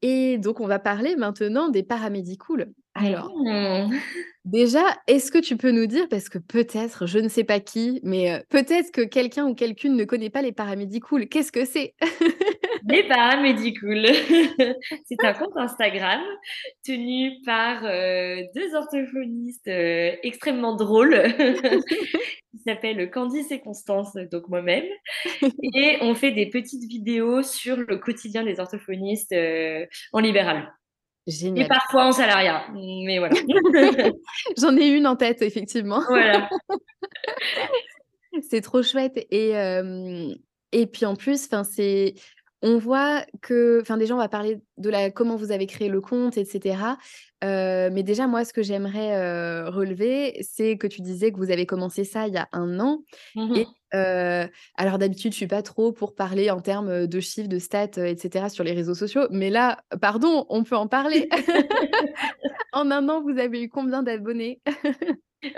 [0.02, 2.74] Et donc on va parler maintenant des paramédicoules.
[2.98, 3.32] Mmh Alors
[3.90, 4.00] mh.
[4.44, 8.00] déjà, est-ce que tu peux nous dire parce que peut-être, je ne sais pas qui,
[8.02, 11.28] mais heu, peut-être que quelqu'un ou quelqu'une ne connaît pas les paramédicoules.
[11.28, 11.94] Qu'est-ce que c'est?
[12.88, 14.06] Les paramédicoules,
[15.06, 16.20] c'est un compte Instagram
[16.84, 21.22] tenu par, heu, 2 orthophonistes, heu, extrêmement drôles
[22.52, 24.84] qui s'appellent Candice et Constance, donc moi-même.
[25.62, 29.34] Et on fait des petites vidéos sur le quotidien des orthophonistes,
[30.12, 30.72] en libéral.
[31.26, 33.34] Et parfois en salariat, mais voilà.
[34.58, 36.02] J'en ai une en tête effectivement.
[36.08, 36.48] Voilà.
[38.48, 39.54] C'est trop chouette et
[40.72, 42.14] et puis en plus, c'est
[42.62, 46.00] on voit que enfin, déjà, on va parler de la comment vous avez créé le
[46.00, 46.98] compte et cetera.
[47.44, 51.50] Heu, mais déjà, moi, ce que j'aimerais, heu, relever, c'est que tu disais que vous
[51.50, 53.02] avez commencé ça il y a 1 an
[53.34, 57.48] Mmh et heu, alors d'habitude, je suis pas trop pour parler en termes, de chiffres,
[57.48, 60.88] de stats, heu et cetera sur les réseaux sociaux, mais là, pardon, on peut en
[60.88, 61.28] parler.
[62.72, 64.60] En 1 an, vous avez eu combien d'abonnés?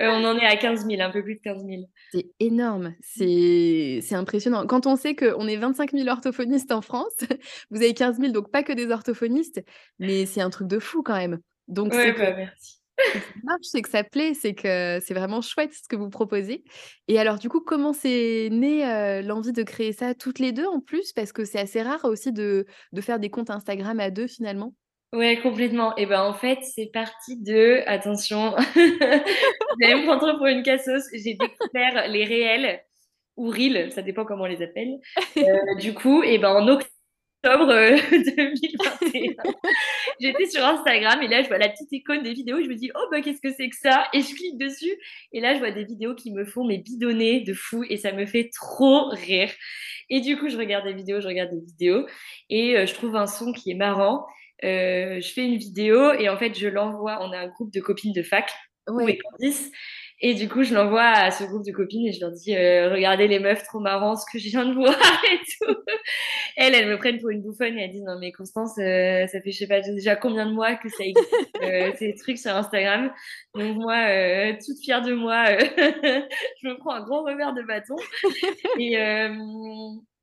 [0.00, 1.88] Heu, on en est à 15 000, un peu plus de 15 000.
[2.10, 4.66] C'est énorme, c'est impressionnant.
[4.66, 7.12] Quand on sait qu'on est 25 000 orthophonistes en France,
[7.70, 9.62] vous avez 15 000, donc pas que des orthophonistes,
[9.98, 11.40] mais c'est un truc de fou quand même.
[11.68, 12.80] Donc Ouais, que bah, merci.
[13.14, 16.64] ça marche, c'est que ça plaît, c'est que c'est vraiment chouette ce que vous proposez
[17.08, 20.66] et alors du coup, comment c'est né, heu, l'envie de créer ça toutes les 2
[20.66, 21.12] en plus?
[21.12, 24.74] Parce que c'est assez rare aussi de de faire des comptes Instagram à 2 finalement.
[25.14, 30.46] Ouais, complètement et ben, en fait, c'est parti de attention, vous allez me prendre pour
[30.46, 32.82] une cassos, j'ai découvert les réels
[33.36, 34.98] ou reels, ça dépend comment on les appelle.
[35.42, 36.88] Heu, du coup et ben, en octobre,
[37.72, 39.44] heu, 2021,
[40.20, 42.90] j'étais sur Instagram et là, je vois la petite icône des vidéos je me dis:
[42.96, 44.94] «Oh bah, qu'est-ce que c'est que ça?» et je clique dessus
[45.32, 48.12] et là, je vois des vidéos qui me font mais bidonner de fou et ça
[48.12, 49.50] me fait trop rire
[50.10, 52.06] et du coup, je regarde des vidéos, je regarde des vidéos
[52.50, 54.26] et heu, je trouve un son qui est marrant.
[54.64, 57.80] Heu, je fais une vidéo et en fait, je l'envoie on a un groupe de
[57.80, 58.50] copines de fac,
[58.86, 59.06] Lou
[60.20, 62.88] et du coup, je l'envoie à ce groupe de copines et je leur dis: «Heu,
[62.92, 64.96] regardez les meufs trop marrant ce que je viens de voir
[65.32, 65.74] et tout».
[66.56, 69.40] Elles, elles me prennent pour une bouffonne et elles disent: «Non mais Constance, heu, ça
[69.40, 71.34] fait je sais pas déjà combien de mois que ça existe,
[71.98, 73.12] ces trucs sur Instagram».
[73.54, 73.96] Donc moi,
[74.64, 77.96] toute fière de moi, je me prends un gros revers de bâton
[78.78, 78.96] et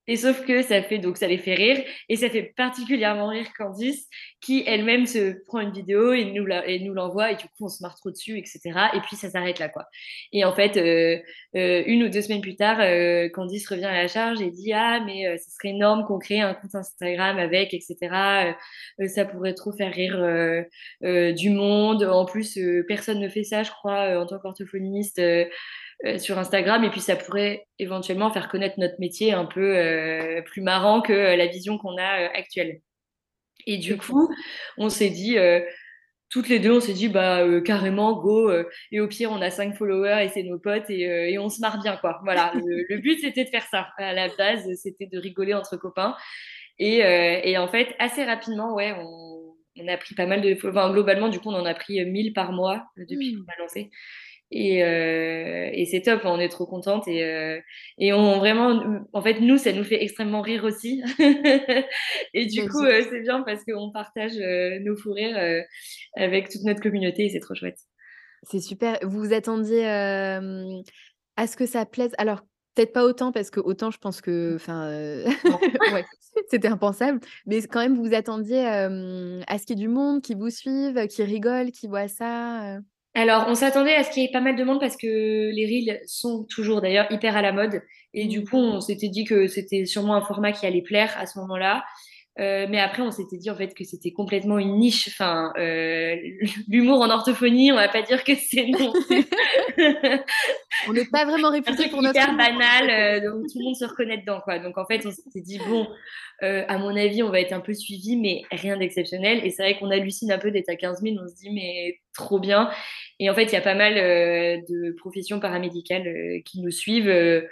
[0.08, 3.48] et sauf que ça fait donc ça les fait rire et ça fait particulièrement rire
[3.58, 4.08] Candice
[4.42, 6.46] qui elle-même se prend une vidéo et nous
[6.94, 9.60] l'envoie et du coup, on se marre trop dessus et cetera et puis ça s'arrête
[9.60, 9.86] là, quoi
[10.32, 11.22] et en fait, heu
[11.56, 14.74] heu, 1 ou 2 semaines plus tard, heu, Candice revient à la charge et dit:
[14.74, 18.54] «Ah mais ce serait énorme qu'on crée un compte Instagram avec et cetera, heu
[19.02, 20.18] heu, ça pourrait trop faire rire,
[21.36, 22.04] du monde.
[22.04, 25.20] En plus, personne ne fait ça, je crois, en tant qu'orthophoniste,
[26.06, 30.44] heu, sur Instagram et puis ça pourrait éventuellement faire connaître notre métier un peu, heu,
[30.46, 32.82] plus marrant que, heu, la vision qu'on a, actuelle»
[33.68, 34.30] et du coup,
[34.78, 35.38] on s'est dit,
[36.30, 38.52] toutes les 2, on s'est dit: «Bah, carrément go,
[38.92, 41.82] et au pire, on a 5 followers et c'est nos potes et on se marre
[41.82, 42.20] bien, quoi».
[42.24, 43.90] Voilà, le le but, c'était de faire ça.
[43.98, 46.16] À la base, c'était de rigoler entre copains
[46.80, 49.42] et en fait, assez rapidement, ouais, on
[49.78, 52.06] on a pris pas mal de enfin, globalement, du coup, on en a pris, heu,
[52.06, 53.40] 1 000 par mois, depuis Mmh.
[53.46, 53.92] qu'on a lancé
[54.52, 57.62] et heu et c'est top, on est trop contentes et heu
[57.98, 58.82] et on vraiment,
[59.14, 61.04] en fait, nous, ça nous fait extrêmement rire aussi
[62.34, 64.34] et du coup, heu, c'est bien parce qu'on partage,
[64.84, 65.38] nos fous rires,
[66.16, 67.78] avec toute notre communauté et c'est trop chouette.
[68.44, 68.98] C'est super.
[69.04, 72.14] Vous vous attendiez, à ce que ça plaise?
[72.18, 72.42] Alors,
[72.76, 75.60] peut-être pas autant parce qu'autant je pense que enfin, heu, Non.
[75.88, 76.06] ouais,
[76.50, 78.90] c'était impensable, mais quand même, vous vous attendiez, à
[79.58, 82.80] ce qu'il y ait du monde qui vous suive, qui rigole, qui voit ça?
[83.16, 85.66] Alors, on s'attendait à ce qu'il y ait pas mal de monde parce que les
[85.66, 87.82] reels sont toujours d'ailleurs hyper à la mode
[88.14, 91.26] et du coup, on s'était dit que c'était sûrement un format qui allait plaire à
[91.26, 91.84] ce moment-là.
[92.38, 95.08] Heu, mais après, on s'était dit, en fait, que c'était complètement une niche.
[95.08, 96.16] Enfin, heu,
[96.68, 98.92] l'humour en orthophonie, on va pas dire que c'est non
[100.88, 103.86] On n'est pas vraiment truc pour notre hyper banal, heu, donc tout le monde se
[103.86, 104.60] reconnaît dedans, quoi.
[104.60, 105.88] Donc en fait, on s'était dit: «Bon,
[106.42, 109.78] à mon avis, on va être un peu suivis, mais rien d'exceptionnel» et c'est vrai
[109.80, 111.16] qu'on hallucine un peu d'être à 15 000.
[111.24, 112.70] On se dit: «Mais trop bien»
[113.20, 116.72] et en fait, il y a pas mal, heu, de professions paramédicales, heu, qui nous
[116.72, 117.48] suivent, heu,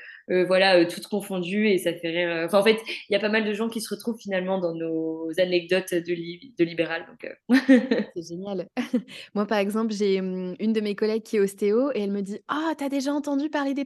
[0.48, 2.78] voilà, toutes confondues et ça fait rire, enfin, en fait,
[3.10, 6.14] il y a pas mal de gens qui se retrouvent finalement dans nos anecdotes de
[6.14, 7.06] lib de libéral,
[8.16, 8.68] C'est génial.
[9.36, 12.22] Moi, par exemple, j'ai, mmh, une de mes collègues qui est ostéo et elle me
[12.22, 13.86] dit: «Ah, tu as déjà entendu parler des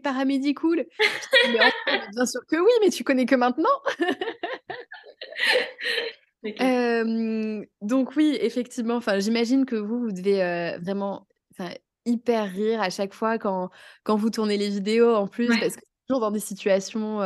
[1.87, 3.69] mais bien sûr que oui, mais tu connais que maintenant!»
[7.81, 10.41] Donc oui, effectivement, enfin, j'imagine que vous, vous devez,
[10.81, 11.27] vraiment,
[11.59, 11.71] enfin,
[12.05, 13.69] hyper rire à chaque fois quand
[14.03, 15.57] quand vous tournez les vidéos en plus Ouais.
[15.57, 17.19] parce que toujours dans des situations,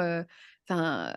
[0.70, 1.14] enfin,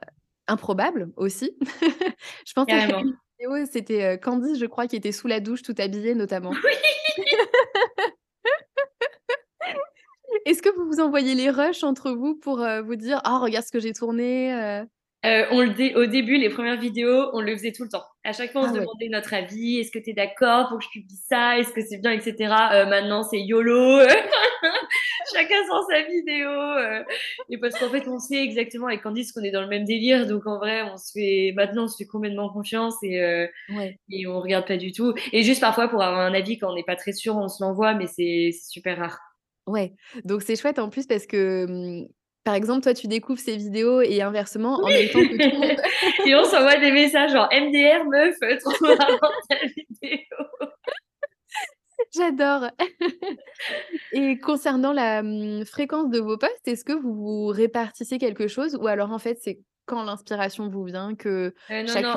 [0.49, 1.57] improbables aussi.
[2.47, 3.01] Je pense à Carrément.
[3.01, 6.53] une vidéo, c'était, heu, Candice, je crois, qui était sous la douche toute habillée notamment.
[6.65, 6.73] Oui!
[10.47, 13.65] Est-ce que vous vous envoyez les rushs entre vous pour, heu, vous dire: «Oh regarde
[13.67, 14.85] ce que j'ai tourné»?
[15.25, 18.05] Heu, on le dé au début, les 1res vidéos, on le faisait tout le temps.
[18.25, 18.91] À chaque fois, on Ah se ouais.
[18.99, 21.59] demandait notre avis: «Est-ce que tu es d'accord pour que je publie ça?
[21.59, 22.83] Est-ce que c'est bien?» et cetera.
[22.83, 24.01] Heu, maintenant, c'est YOLO,
[25.35, 27.05] chacun sort sa vidéo, heu
[27.51, 30.27] et parce qu'en fait, on sait exactement avec Candice qu'on est dans le même délire,
[30.27, 33.99] donc en vrai, on se fait maintenant, on se fait complètement confiance et heu Ouais.
[34.11, 36.77] et on regarde pas du tout et juste parfois pour avoir un avis quand on
[36.77, 39.19] n'est pas très sûr, on se l'envoie, mais c'est super rare.
[39.67, 39.95] Ouais,
[40.27, 41.67] donc c'est chouette en plus parce que,
[42.05, 42.09] mmh
[42.45, 45.59] Par exemple, toi, tu découvres ces vidéos et inversement, en même temps que tout le
[45.59, 45.77] monde.
[46.27, 48.37] Et on s'envoie des messages genre MDR meuf,
[48.83, 50.37] marrant ta vidéo.
[52.15, 52.71] J'adore.
[54.13, 58.77] Et concernant la, mmh, fréquence de vos posts, est-ce que vous vous répartissez quelque chose
[58.81, 62.17] ou alors en fait, c'est quand l'inspiration vous vient que Euh, non, non.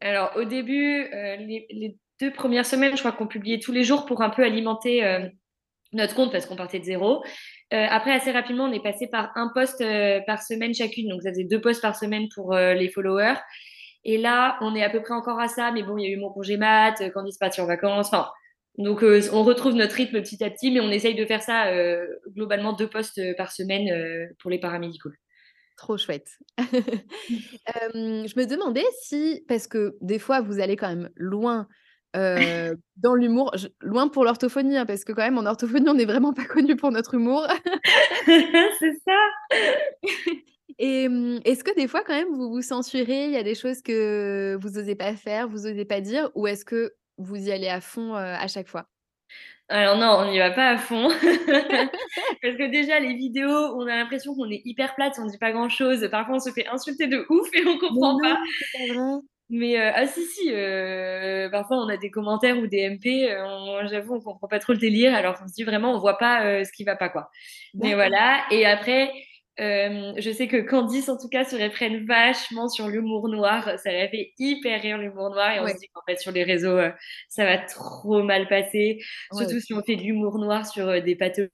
[0.00, 3.84] Alors, au début, euh, les, les deux premières semaines, je crois qu'on publiait tous les
[3.84, 5.28] jours pour un peu alimenter euh,
[5.92, 7.22] notre compte parce qu'on partait de zéro.
[7.74, 11.08] Euh, après, assez rapidement, on est passé par un post euh, par semaine chacune.
[11.08, 13.34] Donc, ça faisait deux posts par semaine pour euh, les followers.
[14.04, 15.72] Et là, on est à peu près encore à ça.
[15.72, 18.12] Mais bon, il y a eu mon congé mat, Candice partie en vacances.
[18.78, 20.70] Donc, on retrouve notre rythme petit à petit.
[20.70, 21.66] Mais on essaye de faire ça
[22.28, 25.10] globalement deux posts euh, par semaine pour les paramédicaux.
[25.76, 26.28] Trop chouette.
[26.58, 31.66] Je me demandais si parce que des fois vous allez quand même loin,
[32.14, 35.94] heu, dans l'humour, je loin pour l'orthophonie, hein, parce que quand même en orthophonie, on
[35.94, 37.46] n'est vraiment pas connu pour notre humour
[38.78, 39.18] C'est ça.
[40.78, 43.26] et mmh, est-ce que des fois quand même vous vous censurez?
[43.26, 46.46] Il y a des choses que vous osez pas faire, vous osez pas dire ou
[46.46, 48.88] est-ce que vous y allez à fond, heu, à chaque fois?
[49.68, 51.08] Alors non, on n'y va pas à fond.
[52.42, 55.52] Parce que déjà, les vidéos, on a l'impression qu'on est hyper plate, on dit pas
[55.52, 56.06] grand-chose.
[56.10, 58.34] Parfois, on se fait insulter de ouf et on Mais comprend pas.
[58.34, 58.36] non,
[58.72, 59.24] pas?
[59.50, 63.30] Mais euh, ah si, si, euh, parfois, on a des commentaires ou des MP.
[63.30, 65.14] euh, on- J'avoue, on comprend pas trop le délire.
[65.14, 67.30] Alors on se dit vraiment, on voit pas euh, ce qui va pas, quoi.
[67.74, 68.44] Mais voilà.
[68.50, 69.10] Et après,
[69.60, 73.78] euh, je sais que Candice, en tout cas, se réprenne vachement sur l'humour noir.
[73.78, 75.52] Ça la fait hyper rire, l'humour noir.
[75.52, 75.74] Et on Ouais.
[75.74, 76.90] se dit qu'en fait, sur les réseaux, euh,
[77.28, 78.98] ça va trop mal passer.
[79.32, 79.38] Ouais.
[79.46, 81.52] Surtout si on fait de l'humour noir sur des pathologies.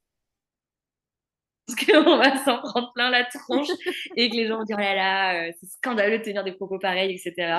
[1.71, 3.69] Parce qu'on va s'en prendre plein la tronche
[4.17, 6.53] et que les gens vont dire oh là là, euh, c'est scandaleux de tenir des
[6.53, 7.59] propos pareils, etc.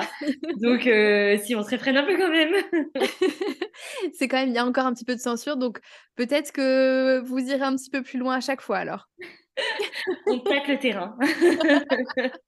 [0.60, 2.54] Donc, euh, si on se réfrène un peu quand même.
[4.14, 5.80] C'est quand même il y a encore un petit peu de censure donc
[6.16, 9.08] peut-être que vous irez un petit peu plus loin à chaque fois alors?
[10.26, 11.16] on tâte le terrain.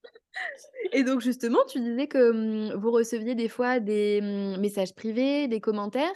[0.92, 5.48] Et donc justement, tu disais que, mmh, vous receviez des fois des, mmh, messages privés,
[5.48, 6.12] des commentaires.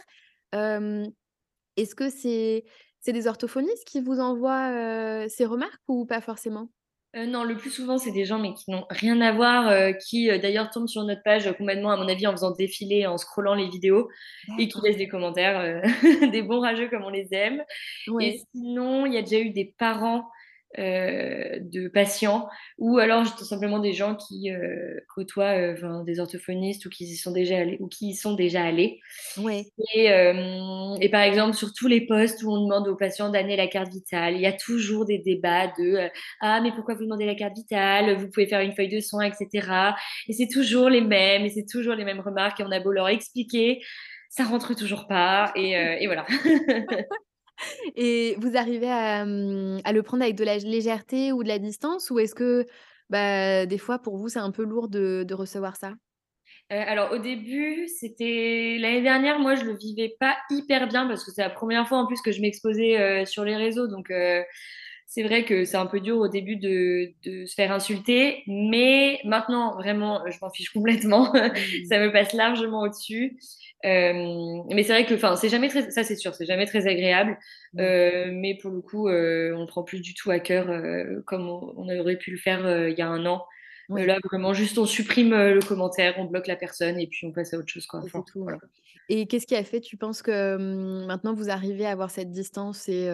[0.51, 1.07] Hem,
[1.77, 2.65] est-ce que c'est
[3.01, 6.69] c'est des orthophonistes qui vous envoient, ces remarques ou pas forcément?
[7.15, 9.93] Euh, non, le plus souvent, c'est des gens mais qui n'ont rien à voir, euh,
[9.93, 13.17] qui euh, d'ailleurs tombent sur notre page complètement, à mon avis, en faisant défiler, en
[13.17, 14.09] scrollant les vidéos
[14.59, 15.81] et qui laissent des commentaires,
[16.31, 17.63] des bons rageux comme on les aime.
[18.19, 20.29] Et Ouais, sinon, il y a déjà eu des parents
[20.77, 26.19] euh, de patients ou alors tout simplement des gens qui euh, côtoient euh, enfin, des
[26.19, 28.99] orthophonistes ou qui y sont déjà allés ou qui y sont déjà allés.
[29.37, 29.65] ouais.
[29.95, 33.67] Et, et par exemple, sur tous les postes où on demande aux patients d'amener la
[33.67, 36.09] carte vitale, il y a toujours des débats de
[36.41, 38.15] ah mais pourquoi vous demandez la carte vitale?
[38.17, 39.95] Vous pouvez faire une feuille de soins, etc.
[40.27, 42.91] Et c'est toujours les mêmes et c'est toujours les mêmes remarques et on a beau
[42.91, 43.81] leur expliquer,
[44.29, 46.25] ça rentre toujours pas et, et voilà.
[47.95, 51.59] Et vous arrivez à, mmh, à le prendre avec de la légèreté ou de la
[51.59, 52.09] distance?
[52.11, 52.65] Ou est-ce que,
[53.09, 55.93] bah, des fois pour vous, c'est un peu lourd de recevoir ça?
[56.71, 61.23] Heu, alors au début, c'était l'année dernière, moi je le vivais pas hyper bien parce
[61.23, 64.11] que c'est la première fois en plus que je m'exposais, sur les réseaux donc
[65.11, 69.19] c'est vrai que c'est un peu dur au début de de se faire insulter, mais
[69.25, 71.33] maintenant vraiment, je m'en fiche complètement.
[71.89, 73.39] Ça me passe largement au-dessus.
[73.83, 76.87] Hem, mais c'est vrai que enfin, c'est jamais très ça c'est sûr, c'est jamais très
[76.87, 77.37] agréable,
[77.73, 77.93] Ouais.
[78.27, 79.11] heu, mais pour le coup, on
[79.61, 80.67] le prend plus du tout à cœur,
[81.25, 83.45] comme on on aurait pu le faire, il y a 1 an.
[83.95, 87.53] Là, vraiment, juste on supprime, le commentaire, on bloque la personne et puis on passe
[87.53, 88.01] à autre chose, quoi.
[88.01, 88.57] Et Enfin, c'est tout, voilà.
[88.57, 88.59] ouais.
[89.09, 92.31] Et qu'est-ce qui a fait, tu penses que, mmh, maintenant vous arrivez à avoir cette
[92.31, 93.09] distance et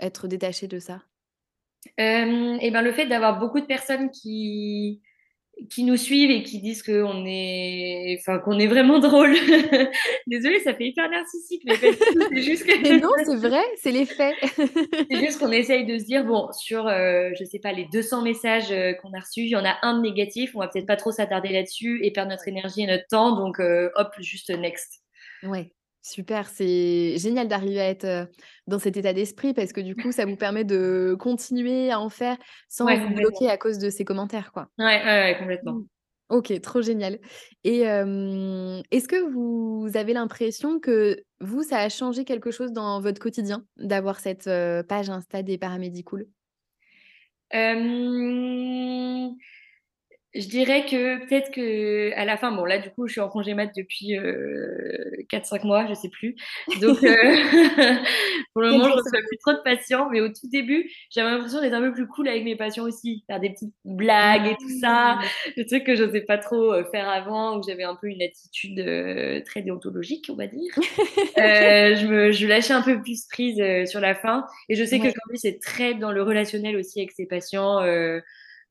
[0.00, 1.02] être détaché de ça?
[1.96, 5.00] Hem et ben, le fait d'avoir beaucoup de personnes qui
[5.68, 9.34] qui nous suivent et qui disent qu'on est enfin, qu'on est vraiment drôle.
[10.26, 14.06] Désolée, ça fait hyper narcissique, mais c'est juste que Mais non, c'est vrai, c'est les
[14.06, 14.36] faits.
[15.10, 18.22] c'est juste qu'on essaye de se dire: «Bon, sur, heu, je sais pas, les 200
[18.22, 20.86] messages, heu, qu'on a reçus, il y en a un de négatif, on va peut-être
[20.86, 25.02] pas trop s'attarder là-dessus et perdre notre énergie et notre temps, donc hop, juste next».
[25.42, 28.28] Ouais, super, c'est génial d'arriver à être,
[28.66, 32.08] dans cet état d'esprit parce que du coup, ça vous permet de continuer à en
[32.08, 32.36] faire
[32.68, 34.68] sans Ouais, vous bloquer à cause de ces commentaires, quoi.
[34.78, 35.74] Ouais, ouais, ouais, complètement.
[35.74, 35.86] Mmh.
[36.30, 37.18] OK, trop génial
[37.64, 43.20] et est-ce que vous avez l'impression que vous, ça a changé quelque chose dans votre
[43.20, 44.44] quotidien d'avoir cette,
[44.88, 46.28] page Insta des paramédicools?
[47.50, 49.34] Hem
[50.34, 53.28] je dirais que peut-être que à la fin, bon là du coup je suis en
[53.28, 56.36] congé mat depuis euh, 4-5 mois, je sais plus.
[56.80, 57.14] Donc euh,
[58.52, 61.60] pour le moment je reçois plus trop de patients, mais au tout début j'avais l'impression
[61.60, 64.80] d'être un peu plus cool avec mes patients aussi, faire des petites blagues et tout
[64.80, 65.18] ça,
[65.56, 68.22] le truc que je n'osais pas trop euh, faire avant, où j'avais un peu une
[68.22, 70.72] attitude euh, très déontologique on va dire.
[71.36, 73.60] je me je lâchais un peu plus prise
[73.90, 77.10] sur la fin, et je sais que Candy c'est très dans le relationnel aussi avec
[77.10, 77.80] ses patients.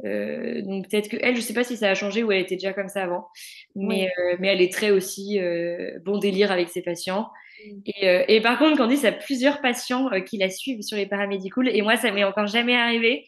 [0.05, 2.55] Euh, donc peut-être que elle, je sais pas si ça a changé ou elle était
[2.55, 3.27] déjà comme ça avant,
[3.75, 7.29] mais, euh, mais elle est très aussi euh, bon délire avec ses patients.
[7.65, 7.79] Mm.
[7.85, 11.81] Et, et, par contre, Candice a plusieurs patients qui la suivent sur les paramédicaux et
[11.81, 13.25] moi, ça m'est encore jamais arrivé.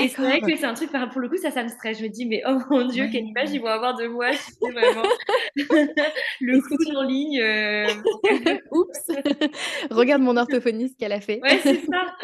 [0.00, 1.98] Et c'est vrai que c'est un truc, pour le coup, ça, ça me stresse.
[1.98, 4.30] Je me dis, mais oh mon Dieu, quelle image ils vont avoir de moi,
[4.60, 5.02] vraiment
[6.40, 7.40] le coup en ligne.
[7.40, 7.86] Euh.
[8.70, 9.08] Oups,
[9.90, 11.40] regarde mon orthophoniste qu'elle a fait.
[11.42, 12.14] Ouais, c'est ça.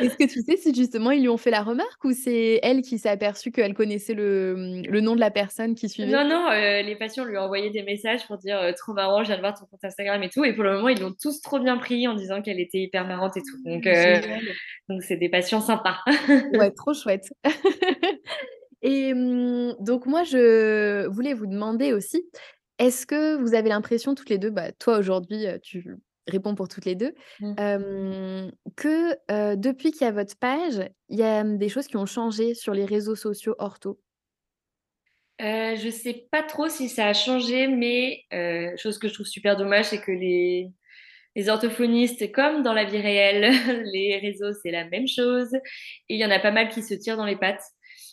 [0.00, 2.82] Est-ce que tu sais si justement ils lui ont fait la remarque ou c'est elle
[2.82, 6.10] qui s'est aperçue qu'elle connaissait le, le, nom de la personne qui suivait?
[6.10, 9.22] Non, non, euh, les patients lui ont envoyé des messages pour dire euh, trop marrant,
[9.22, 10.44] je viens de voir ton compte Instagram et tout.
[10.44, 13.06] Et pour le moment, ils l'ont tous trop bien pris en disant qu'elle était hyper
[13.06, 13.62] marrante et tout.
[13.64, 13.86] Donc,
[14.88, 15.98] donc c'est des patients sympas.
[16.54, 17.32] ouais, trop chouette.
[18.82, 22.22] Et mmh, donc moi, je voulais vous demander aussi,
[22.78, 26.84] est-ce que vous avez l'impression toutes les deux, bah, toi aujourd'hui, tu réponds pour toutes
[26.84, 28.50] les deux, mmh.
[28.76, 32.06] que depuis qu'il y a votre page, il y a mmh, des choses qui ont
[32.06, 34.00] changé sur les réseaux sociaux ortho?
[35.40, 39.26] Euh, je sais pas trop si ça a changé, mais euh, chose que je trouve
[39.26, 40.70] super dommage, c'est que les,
[41.34, 43.52] les orthophonistes, comme dans la vie réelle,
[43.92, 45.54] les réseaux, c'est la même chose.
[46.08, 47.62] Et il y en a pas mal qui se tirent dans les pattes.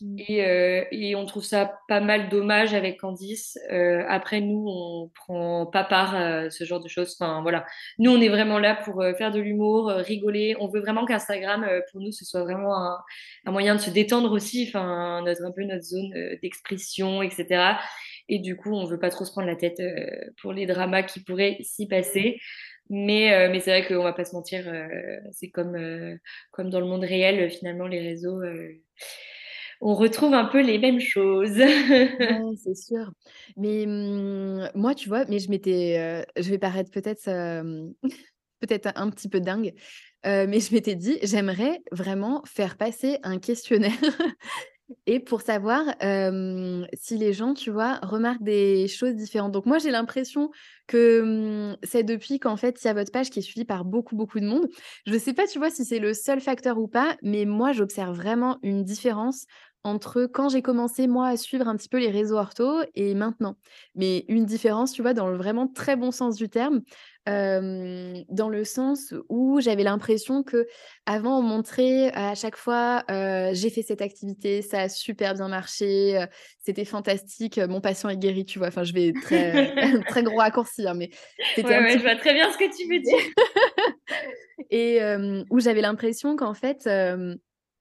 [0.02, 0.16] Mm.
[0.28, 3.58] Et, euh, et, on trouve ça pas mal dommage avec Candice.
[3.72, 7.16] Euh, après, nous, on prend pas part à ce genre de choses.
[7.20, 7.66] Enfin, voilà.
[7.98, 10.56] Nous, on est vraiment là pour euh, faire de l'humour, rigoler.
[10.60, 12.98] On veut vraiment qu'Instagram, pour nous, ce soit vraiment un,
[13.46, 14.66] un, moyen de se détendre aussi.
[14.68, 17.74] Enfin, notre, un peu notre zone d'expression, etc.
[18.30, 19.82] Et du coup, on veut pas trop se prendre la tête
[20.42, 22.40] pour les dramas qui pourraient s'y passer.
[22.90, 26.18] Mais, euh, mais c'est vrai qu'on va pas se mentir, euh, c'est comme, euh,
[26.52, 28.42] comme dans le monde réel, finalement, les réseaux,
[29.82, 31.58] on retrouve un peu les mêmes choses.
[32.64, 33.12] c'est sûr.
[33.58, 37.26] Mais mmh, moi, tu vois, mais je m'étais, je vais paraître peut-être
[38.60, 39.74] peut-être un petit peu dingue,
[40.26, 43.94] mais je m'étais dit, j'aimerais vraiment faire passer un questionnaire
[45.06, 45.86] et pour savoir
[46.94, 49.52] si les gens, tu vois, remarquent des choses différentes.
[49.52, 50.50] Donc moi, j'ai l'impression
[50.88, 54.16] que c'est depuis qu'en fait, il y a votre page qui est suivie par beaucoup,
[54.16, 54.68] beaucoup de monde.
[55.06, 57.72] Je ne sais pas, tu vois, si c'est le seul facteur ou pas, mais moi,
[57.72, 59.46] j'observe vraiment une différence
[59.84, 63.56] entre quand j'ai commencé, moi, à suivre un petit peu les réseaux ortho et maintenant.
[63.96, 66.82] Mais une différence, tu vois, dans le vraiment très bon sens du terme
[67.26, 70.68] dans le sens où j'avais l'impression que
[71.06, 73.04] avant on montrait à chaque fois
[73.54, 76.26] j'ai fait cette activité, ça a super bien marché,
[76.60, 78.70] c'était fantastique, mon patient est guéri, tu vois.
[78.70, 79.74] Enfin, je vais très
[80.08, 81.10] très gros raccourci, hein, mais
[81.58, 83.20] ouais, je vois très bien ce que tu veux dire.
[84.70, 85.00] et
[85.50, 86.90] où j'avais l'impression qu'en fait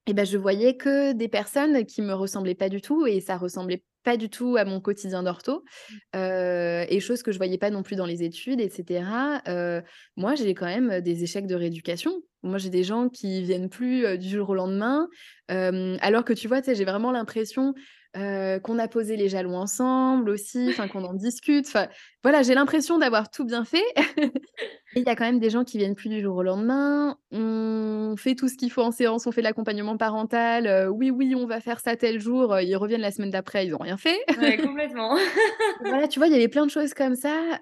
[0.09, 3.37] et ben, je voyais que des personnes qui me ressemblaient pas du tout et ça
[3.37, 5.95] ressemblait pas du tout à mon quotidien d'ortho mmh.
[6.17, 9.05] euh, et choses que je voyais pas non plus dans les études, etc.
[9.49, 9.83] Euh,
[10.17, 12.23] moi, j'ai quand même des échecs de rééducation.
[12.43, 15.09] Moi, j'ai des gens qui viennent plus du jour au lendemain,
[15.49, 17.75] alors que tu vois, j'ai vraiment l'impression
[18.63, 21.67] qu'on a posé les jalons ensemble aussi, enfin qu'on en discute.
[21.67, 21.89] Enfin,
[22.23, 23.85] voilà, j'ai l'impression d'avoir tout bien fait.
[24.97, 27.17] Il y a quand même des gens qui viennent plus du jour au lendemain.
[27.31, 30.89] On fait tout ce qu'il faut en séance, on fait l'accompagnement parental.
[30.91, 32.59] oui, oui, on va faire ça tel jour.
[32.61, 34.19] Ils reviennent la semaine d'après, ils n'ont rien fait.
[34.41, 35.17] Ouais, complètement.
[35.83, 37.59] voilà, tu vois, il y avait plein de choses comme ça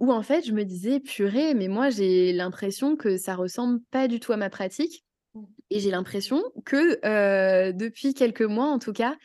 [0.00, 4.08] où en fait, je me disais, purée, mais moi, j'ai l'impression que ça ressemble pas
[4.08, 5.04] du tout à ma pratique.
[5.34, 5.42] Mmh.
[5.70, 9.16] Et j'ai l'impression que depuis quelques mois, en tout cas,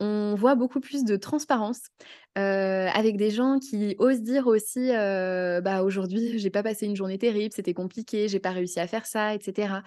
[0.00, 1.82] on voit beaucoup plus de transparence
[2.34, 7.52] avec des gens qui osent dire aussi bah aujourd'hui j'ai pas passé une journée terrible,
[7.54, 9.82] c'était compliqué, j'ai pas réussi à faire ça, etc.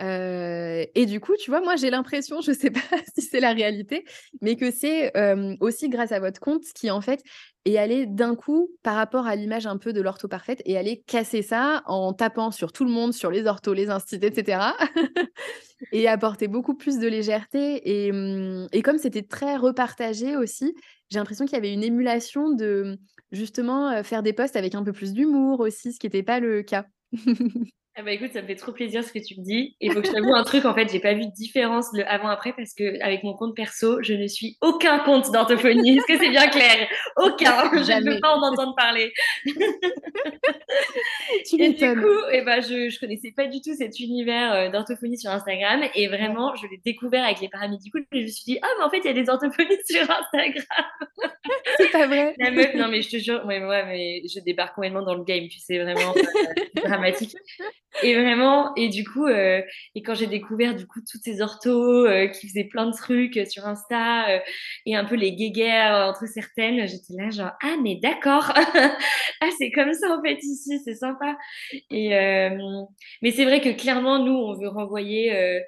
[0.00, 2.80] et du coup, tu vois, moi j'ai l'impression, je sais pas
[3.16, 4.04] si c'est la réalité,
[4.40, 5.12] mais que c'est
[5.60, 7.22] aussi grâce à votre compte qui en fait
[7.64, 11.02] est allé d'un coup par rapport à l'image un peu de l'ortho parfaite et aller
[11.06, 14.60] casser ça en tapant sur tout le monde, sur les orthos, les instituts, etc.
[15.92, 18.06] et apporter beaucoup plus de légèreté.
[18.06, 18.12] Et,
[18.72, 20.74] et comme c'était très repartagé aussi,
[21.10, 22.98] j'ai l'impression qu'il y avait une émulation de
[23.32, 26.62] justement faire des posts avec un peu plus d'humour aussi, ce qui n'était pas le
[26.62, 26.86] cas.
[27.98, 29.74] Ah bah écoute, ça me fait trop plaisir ce que tu me dis.
[29.80, 32.06] Il faut que je t'avoue un truc, en fait, j'ai pas vu de différence le
[32.06, 35.96] avant-après parce que avec mon compte perso, je ne suis aucun compte d'orthophonie.
[35.96, 36.88] Est-ce que c'est bien clair?
[37.16, 37.70] Aucun.
[37.72, 39.14] je ne veux pas en entendre parler.
[41.46, 44.68] tu et du coup, eh ben, je, je connaissais pas du tout cet univers euh,
[44.68, 48.44] d'orthophonie sur Instagram et vraiment, je l'ai découvert avec les paramédicaux et je me suis
[48.44, 50.66] dit, ah, mais en fait, il y a des orthophonies sur Instagram.
[51.78, 52.34] c'est pas vrai.
[52.38, 55.24] La meuf, non, mais je te jure, ouais, ouais, mais je débarque complètement dans le
[55.24, 57.34] game, tu sais, vraiment euh, dramatique.
[58.02, 59.62] Et vraiment, et du coup, euh,
[59.94, 63.40] et quand j'ai découvert du coup toutes ces orthos euh, qui faisaient plein de trucs
[63.48, 64.38] sur Insta euh,
[64.84, 68.52] et un peu les guéguerres entre certaines, j'étais là genre ah mais d'accord,
[69.40, 71.36] ah c'est comme ça en fait ici, c'est sympa.
[71.90, 72.10] Et
[73.22, 75.60] mais c'est vrai que clairement nous on veut renvoyer euh,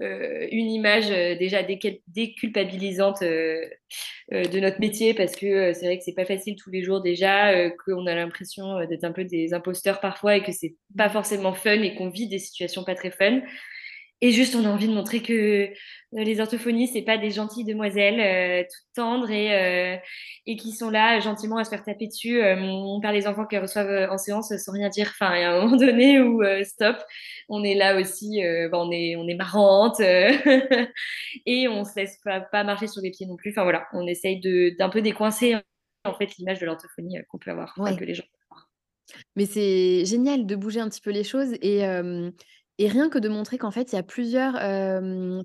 [0.00, 3.60] une image euh, déjà déculpabilisante euh,
[4.30, 7.70] de notre métier parce que c'est vrai que c'est pas facile tous les jours déjà,
[7.70, 11.82] qu'on a l'impression d'être un peu des imposteurs parfois et que c'est pas forcément fun
[11.82, 13.40] et qu'on vit des situations pas très fun.
[14.22, 15.70] Et juste, on a envie de montrer que euh,
[16.12, 19.98] les orthophonies, c'est pas des gentilles demoiselles euh, toutes tendres et, euh,
[20.46, 22.56] et qui sont là gentiment à se faire taper dessus euh,
[23.02, 25.08] par les enfants qui reçoivent en séance sans rien dire.
[25.10, 26.96] Enfin, il y a un moment donné où stop,
[27.50, 30.00] on est là aussi, ben, on est on est marrante
[31.46, 33.50] et on se laisse pas, pas, marcher sur les pieds non plus.
[33.50, 35.56] Enfin voilà, on essaye de d'un peu décoincer
[36.04, 38.24] en fait l'image de l'orthophonie qu'on peut avoir, que les gens.
[39.36, 41.84] Mais c'est génial de bouger un petit peu les choses et
[42.78, 44.54] et rien que de montrer qu'en fait, il y a plusieurs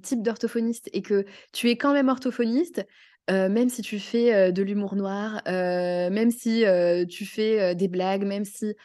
[0.01, 2.85] types d'orthophonistes et que tu es quand même orthophoniste,
[3.29, 6.63] même si tu fais de l'humour noir, même si
[7.09, 8.75] tu fais des blagues, même si.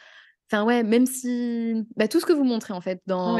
[0.49, 1.83] Enfin, ouais, même si.
[1.97, 3.37] Bah, tout ce que vous montrez, en fait, dans,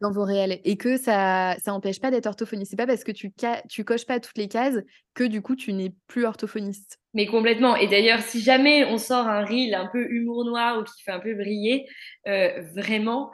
[0.00, 0.60] dans vos réels.
[0.64, 2.72] Et que ça ça empêche pas d'être orthophoniste.
[2.72, 3.32] C'est pas parce que tu,
[3.68, 4.78] tu coches pas toutes les cases
[5.14, 6.98] que du coup, tu n'es plus orthophoniste.
[7.14, 7.76] Mais complètement.
[7.76, 11.12] Et d'ailleurs, si jamais on sort un reel un peu humour noir ou qui fait
[11.12, 11.86] un peu briller,
[12.26, 13.30] vraiment,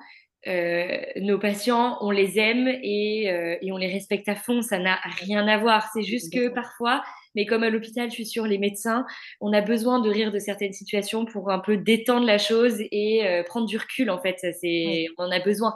[0.47, 0.86] euh,
[1.16, 4.62] nos patients, on les aime et, euh, et, on les respecte à fond.
[4.62, 5.90] Ça n'a rien à voir.
[5.92, 7.03] C'est juste que parfois,
[7.34, 9.05] mais comme à l'hôpital, je suis sûre, les médecins,
[9.40, 13.26] on a besoin de rire de certaines situations pour un peu détendre la chose et
[13.26, 14.09] euh, prendre du recul.
[14.09, 15.74] En fait, c'est, on en a besoin.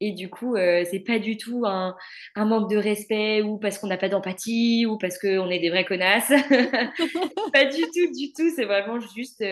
[0.00, 1.96] Et du coup, c'est pas du tout un,
[2.34, 5.70] un, manque de respect ou parce qu'on n'a pas d'empathie ou parce qu'on est des
[5.70, 6.28] vrais connasses.
[7.52, 8.50] pas du tout, du tout.
[8.54, 9.42] C'est vraiment juste,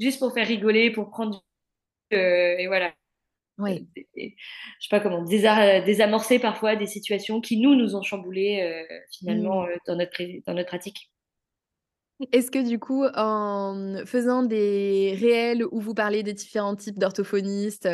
[0.00, 1.40] juste pour faire rigoler, pour prendre
[2.10, 2.16] du...
[2.18, 2.92] et voilà.
[3.58, 3.86] Oui.
[4.16, 9.62] je sais pas comment, désamorcer parfois des situations qui nous, nous ont chamboulé euh, finalement
[9.62, 9.68] mmh.
[9.68, 11.10] euh, dans, notre, dans notre pratique.
[12.32, 17.88] Est-ce que du coup, en faisant des réels où vous parlez des différents types d'orthophonistes,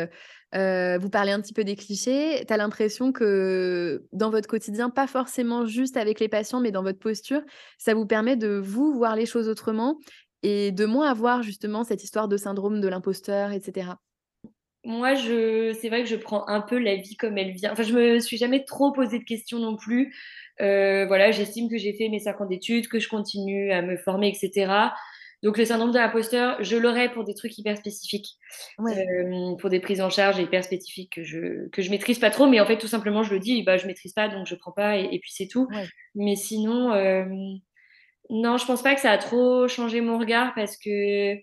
[0.55, 4.89] euh, vous parlez un petit peu des clichés, tu as l'impression que dans votre quotidien,
[4.89, 7.41] pas forcément juste avec les patients, mais dans votre posture,
[7.77, 9.99] ça vous permet de vous voir les choses autrement
[10.41, 13.93] et de moins avoir justement cette histoire de syndrome de l'imposteur, etc
[14.85, 17.71] moi, je, c'est vrai que je prends un peu la vie comme elle vient.
[17.71, 20.13] Enfin, je me suis jamais trop posé de questions non plus.
[20.61, 23.95] Euh, voilà, j'estime que j'ai fait mes 5 ans d'études, que je continue à me
[23.95, 24.91] former, etc.
[25.41, 28.37] Donc, le syndrome de l'imposteur, je l'aurais pour des trucs hyper spécifiques,
[28.79, 32.47] euh, pour des prises en charge hyper spécifiques que je que je maîtrise pas trop.
[32.47, 34.71] Mais en fait, tout simplement, je le dis, bah, je maîtrise pas, donc je prends
[34.71, 35.67] pas, et, puis c'est tout.
[36.15, 37.25] Mais sinon, euh,
[38.29, 41.35] non, je pense pas que ça a trop changé mon regard parce que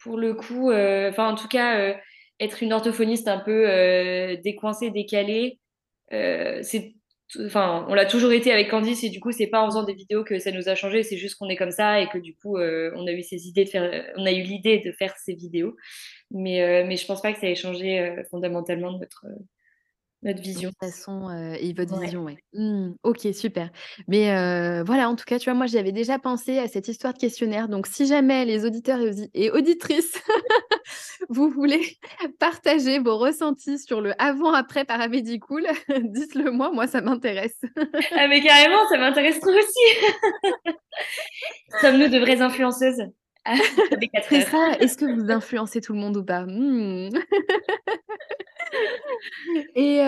[0.00, 1.96] pour le coup, enfin, en tout cas
[2.40, 5.60] être une orthophoniste un peu euh, décoincée, décalée,
[6.12, 6.94] euh, c'est
[7.44, 9.92] enfin, on l'a toujours été avec Candice et du coup, c'est pas en faisant des
[9.92, 12.34] vidéos que ça nous a changé, c'est juste qu'on est comme ça et que du
[12.34, 15.14] coup, euh, on a eu ces idées de faire, on a eu l'idée de faire
[15.16, 15.76] ces vidéos.
[16.30, 19.26] Mais, mais je pense pas que ça ait changé fondamentalement notre,
[20.22, 20.70] notre vision.
[20.70, 22.38] De façon et votre vision, ouais.
[22.52, 23.70] Mmh, ok, super.
[24.08, 24.26] Mais
[24.84, 27.68] voilà, en tout cas, tu vois, moi, j'avais déjà pensé à cette histoire de questionnaire.
[27.68, 29.00] Donc, si jamais les auditeurs
[29.34, 30.20] et auditrices
[31.28, 31.98] vous voulez
[32.38, 35.66] partager vos ressentis sur le avant-après paramédicool,
[36.02, 37.60] dites-le moi, moi ça m'intéresse.
[38.12, 40.74] ah mais carrément, ça m'intéresse trop aussi.
[41.80, 43.02] Sommes-nous de vraies influenceuses?
[44.28, 46.44] C'est ça, est-ce que vous influencez tout le monde ou pas?
[46.46, 47.10] Mmh.
[49.74, 49.98] Et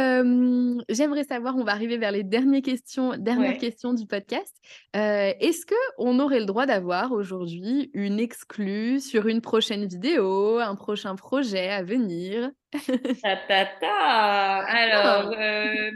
[0.88, 4.54] j'aimerais savoir, on va arriver vers les dernières questions, dernières questions du podcast.
[4.92, 10.74] Est-ce que on aurait le droit d'avoir aujourd'hui une exclue sur une prochaine vidéo, un
[10.74, 12.50] prochain projet à venir?
[13.22, 14.64] Ta, ta, ta.
[14.68, 15.90] Alors, euh,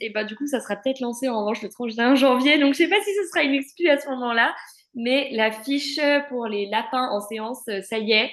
[0.00, 2.58] et bah, du coup, ça sera peut-être lancé en revanche le 31 janvier.
[2.58, 4.54] Donc, je sais pas si ce sera une exclue à ce moment-là.
[4.94, 8.30] Mais la fiche pour les lapins en séance, ça y est.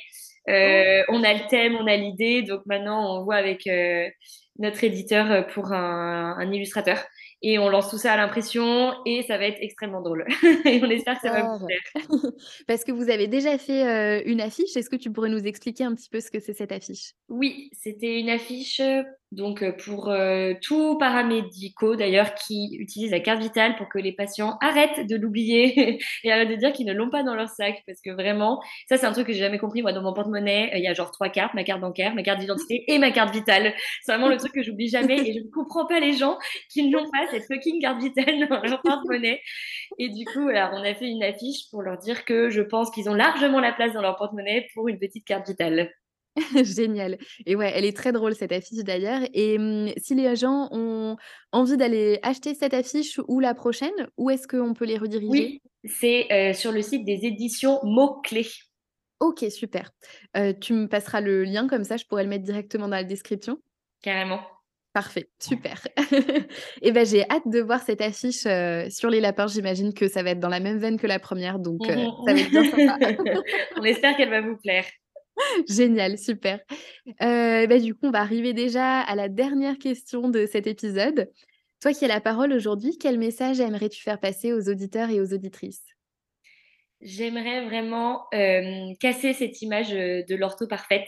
[0.49, 4.07] Euh, on a le thème, on a l'idée, donc maintenant on voit avec euh,
[4.57, 6.97] notre éditeur pour un, illustrateur.
[7.43, 10.25] Et on lance tout ça à l'impression et ça va être extrêmement drôle.
[10.65, 11.81] et on espère que ça va vous plaire.
[12.67, 14.75] Parce que vous avez déjà fait euh, une affiche.
[14.75, 17.13] Est-ce que tu pourrais nous expliquer un petit peu ce que c'est cette affiche?
[17.29, 18.79] Oui, c'était une affiche
[19.31, 24.11] donc euh, pour euh, tous paramédicaux d'ailleurs qui utilisent la carte vitale pour que les
[24.11, 27.81] patients arrêtent de l'oublier et arrêtent de dire qu'ils ne l'ont pas dans leur sac.
[27.87, 30.71] Parce que vraiment ça c'est un truc que j'ai jamais compris moi dans mon porte-monnaie.
[30.75, 33.33] Il y a genre trois cartes ma carte bancaire ma carte d'identité et ma carte
[33.33, 33.73] vitale.
[34.03, 36.37] C'est vraiment le truc que j'oublie jamais et je ne comprends pas les gens
[36.69, 39.41] qui n'ont pas cette fucking carte vitale dans leur porte-monnaie.
[39.97, 42.91] Et du coup voilà on a fait une affiche pour leur dire que je pense
[42.91, 45.89] qu'ils ont largement la place dans leur porte-monnaie pour une petite carte vitale
[46.63, 47.17] Génial.
[47.45, 49.21] Et ouais, elle est très drôle cette affiche d'ailleurs.
[49.33, 51.17] Et mmh, si les gens ont
[51.51, 55.29] envie d'aller acheter cette affiche ou la prochaine, où est-ce qu'on peut les rediriger?
[55.29, 58.47] Oui, c'est euh, sur le site des éditions Mots-Clés.
[59.19, 59.91] Ok, super.
[60.35, 63.03] Euh, tu me passeras le lien comme ça, je pourrais le mettre directement dans la
[63.03, 63.57] description.
[64.01, 64.39] Carrément.
[64.93, 65.87] Parfait, super.
[66.81, 69.47] et ben j'ai hâte de voir cette affiche euh, sur les lapins.
[69.47, 72.39] J'imagine que ça va être dans la même veine que la première, donc ça va
[72.39, 72.97] être bien sympa.
[73.77, 74.85] On espère qu'elle va vous plaire.
[75.67, 76.59] Génial, super.
[77.21, 81.29] Euh, bah, du coup, on va arriver déjà à la dernière question de cet épisode.
[81.81, 85.33] Toi qui as la parole aujourd'hui, quel message aimerais-tu faire passer aux auditeurs et aux
[85.33, 85.83] auditrices?
[87.01, 91.07] J'aimerais vraiment euh, casser cette image euh, de l'ortho parfaite,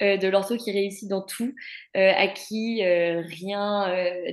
[0.00, 1.54] de l'ortho qui réussit dans tout,
[1.94, 3.86] à qui rien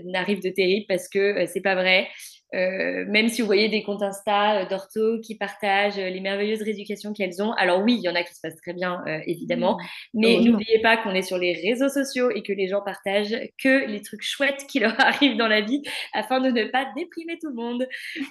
[0.05, 2.07] n'arrive de terrible parce que c'est pas vrai.
[2.55, 6.63] Euh, même si vous voyez des comptes Insta euh, d'ortho qui partagent euh, les merveilleuses
[6.63, 7.51] rééducations qu'elles ont.
[7.53, 9.77] Alors oui, il y en a qui se passent très bien, évidemment.
[10.13, 10.19] Mmh.
[10.19, 13.85] Mais n'oubliez pas qu'on est sur les réseaux sociaux et que les gens partagent que
[13.87, 15.81] les trucs chouettes qui leur arrivent dans la vie
[16.13, 17.87] afin de ne pas déprimer tout le monde.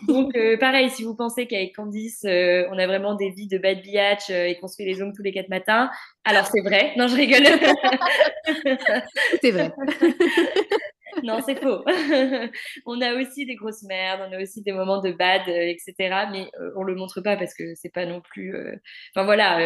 [0.06, 4.30] Donc pareil, si vous pensez qu'avec Candice, on a vraiment des vies de bad biatch
[4.30, 5.90] et qu'on se fait les ongles tous les quatre matins,
[6.24, 6.92] alors c'est vrai.
[6.96, 7.44] Non, je rigole.
[9.42, 9.72] c'est vrai.
[11.24, 11.84] non, c'est faux.
[12.86, 15.94] on a aussi des grosses merdes, on a aussi des moments de bad, euh, etc.
[16.30, 18.54] Mais euh, on le montre pas parce que c'est pas non plus.
[18.54, 18.76] Euh,
[19.14, 19.58] enfin voilà,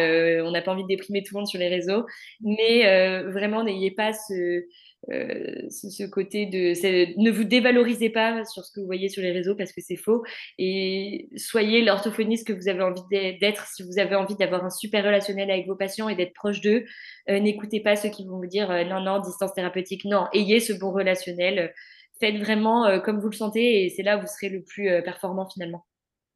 [0.45, 2.05] on n'a pas envie de déprimer tout le monde sur les réseaux.
[2.41, 2.83] Mais
[3.23, 4.63] vraiment, n'ayez pas ce
[5.11, 6.73] euh, ce, côté de
[7.21, 9.97] ne vous dévalorisez pas sur ce que vous voyez sur les réseaux parce que c'est
[9.97, 10.23] faux
[10.57, 13.67] et soyez l'orthophoniste que vous avez envie d'être.
[13.67, 16.85] Si vous avez envie d'avoir un super relationnel avec vos patients et d'être proche d'eux
[17.29, 20.05] euh, n'écoutez pas ceux qui vont vous dire euh, non non distance thérapeutique.
[20.05, 21.73] Non ayez ce bon relationnel.
[22.19, 25.49] Faites vraiment comme vous le sentez et c'est là où vous serez le plus performant
[25.49, 25.85] finalement.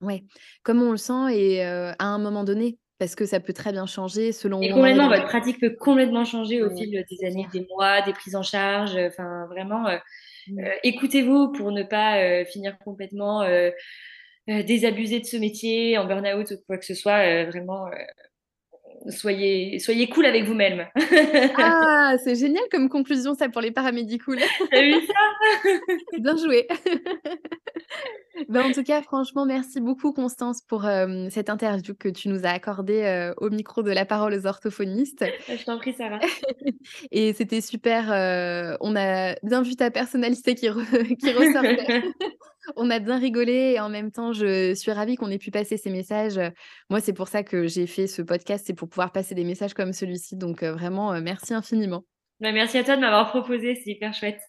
[0.02, 0.24] Ouais.
[0.64, 3.86] Comme on le sent et à un moment donné parce que ça peut très bien
[3.86, 4.62] changer selon.
[4.62, 8.36] Et complètement, votre pratique peut complètement changer au fil des années, des mois, des prises
[8.36, 8.96] en charge.
[8.96, 9.98] Enfin, vraiment, euh,
[10.48, 10.60] mmh.
[10.60, 13.48] euh, écoutez-vous pour ne pas euh, finir complètement
[14.48, 17.46] désabusé de ce métier, en burn-out ou quoi que ce soit.
[17.46, 17.88] vraiment,
[19.10, 20.88] soyez, soyez cool avec vous-même.
[21.58, 24.34] ah, c'est génial comme conclusion, ça, pour les paramédicaux.
[24.72, 25.70] T'as vu ça?
[26.20, 26.68] Bien joué.
[28.50, 32.46] ben, en tout cas, franchement, merci beaucoup, Constance, pour euh, cette interview que tu nous
[32.46, 35.26] as accordée euh, au micro de la parole aux orthophonistes.
[35.48, 36.20] Je t'en prie, Sarah.
[37.12, 38.12] Et c'était super.
[38.12, 42.04] Euh, on a bien vu ta personnalité qui, qui ressortait.
[42.76, 45.78] On a bien rigolé et en même temps, je suis ravie qu'on ait pu passer
[45.78, 46.40] ces messages.
[46.90, 49.74] Moi, c'est pour ça que j'ai fait ce podcast, c'est pour pouvoir passer des messages
[49.74, 50.36] comme celui-ci.
[50.36, 52.04] Donc, vraiment, merci infiniment.
[52.40, 54.42] Bah, merci à toi de m'avoir proposé, c'est hyper chouette.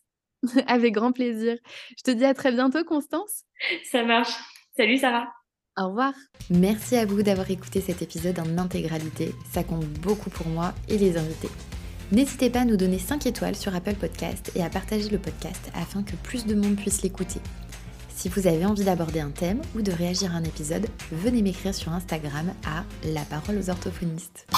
[0.67, 1.57] Avec grand plaisir.
[1.97, 3.45] Je te dis à très bientôt, Constance.
[3.91, 4.33] Ça marche.
[4.77, 5.29] Salut, Sarah.
[5.77, 6.13] Au revoir.
[6.51, 9.33] Merci à vous d'avoir écouté cet épisode en intégralité.
[9.51, 11.49] Ça compte beaucoup pour moi et les invités.
[12.11, 15.71] N'hésitez pas à nous donner 5 étoiles sur Apple Podcast et à partager le podcast
[15.75, 17.41] afin que plus de monde puisse l'écouter.
[18.19, 21.73] Si vous avez envie d'aborder un thème ou de réagir à un épisode, venez m'écrire
[21.73, 24.49] sur Instagram à La Parole aux orthophonistes.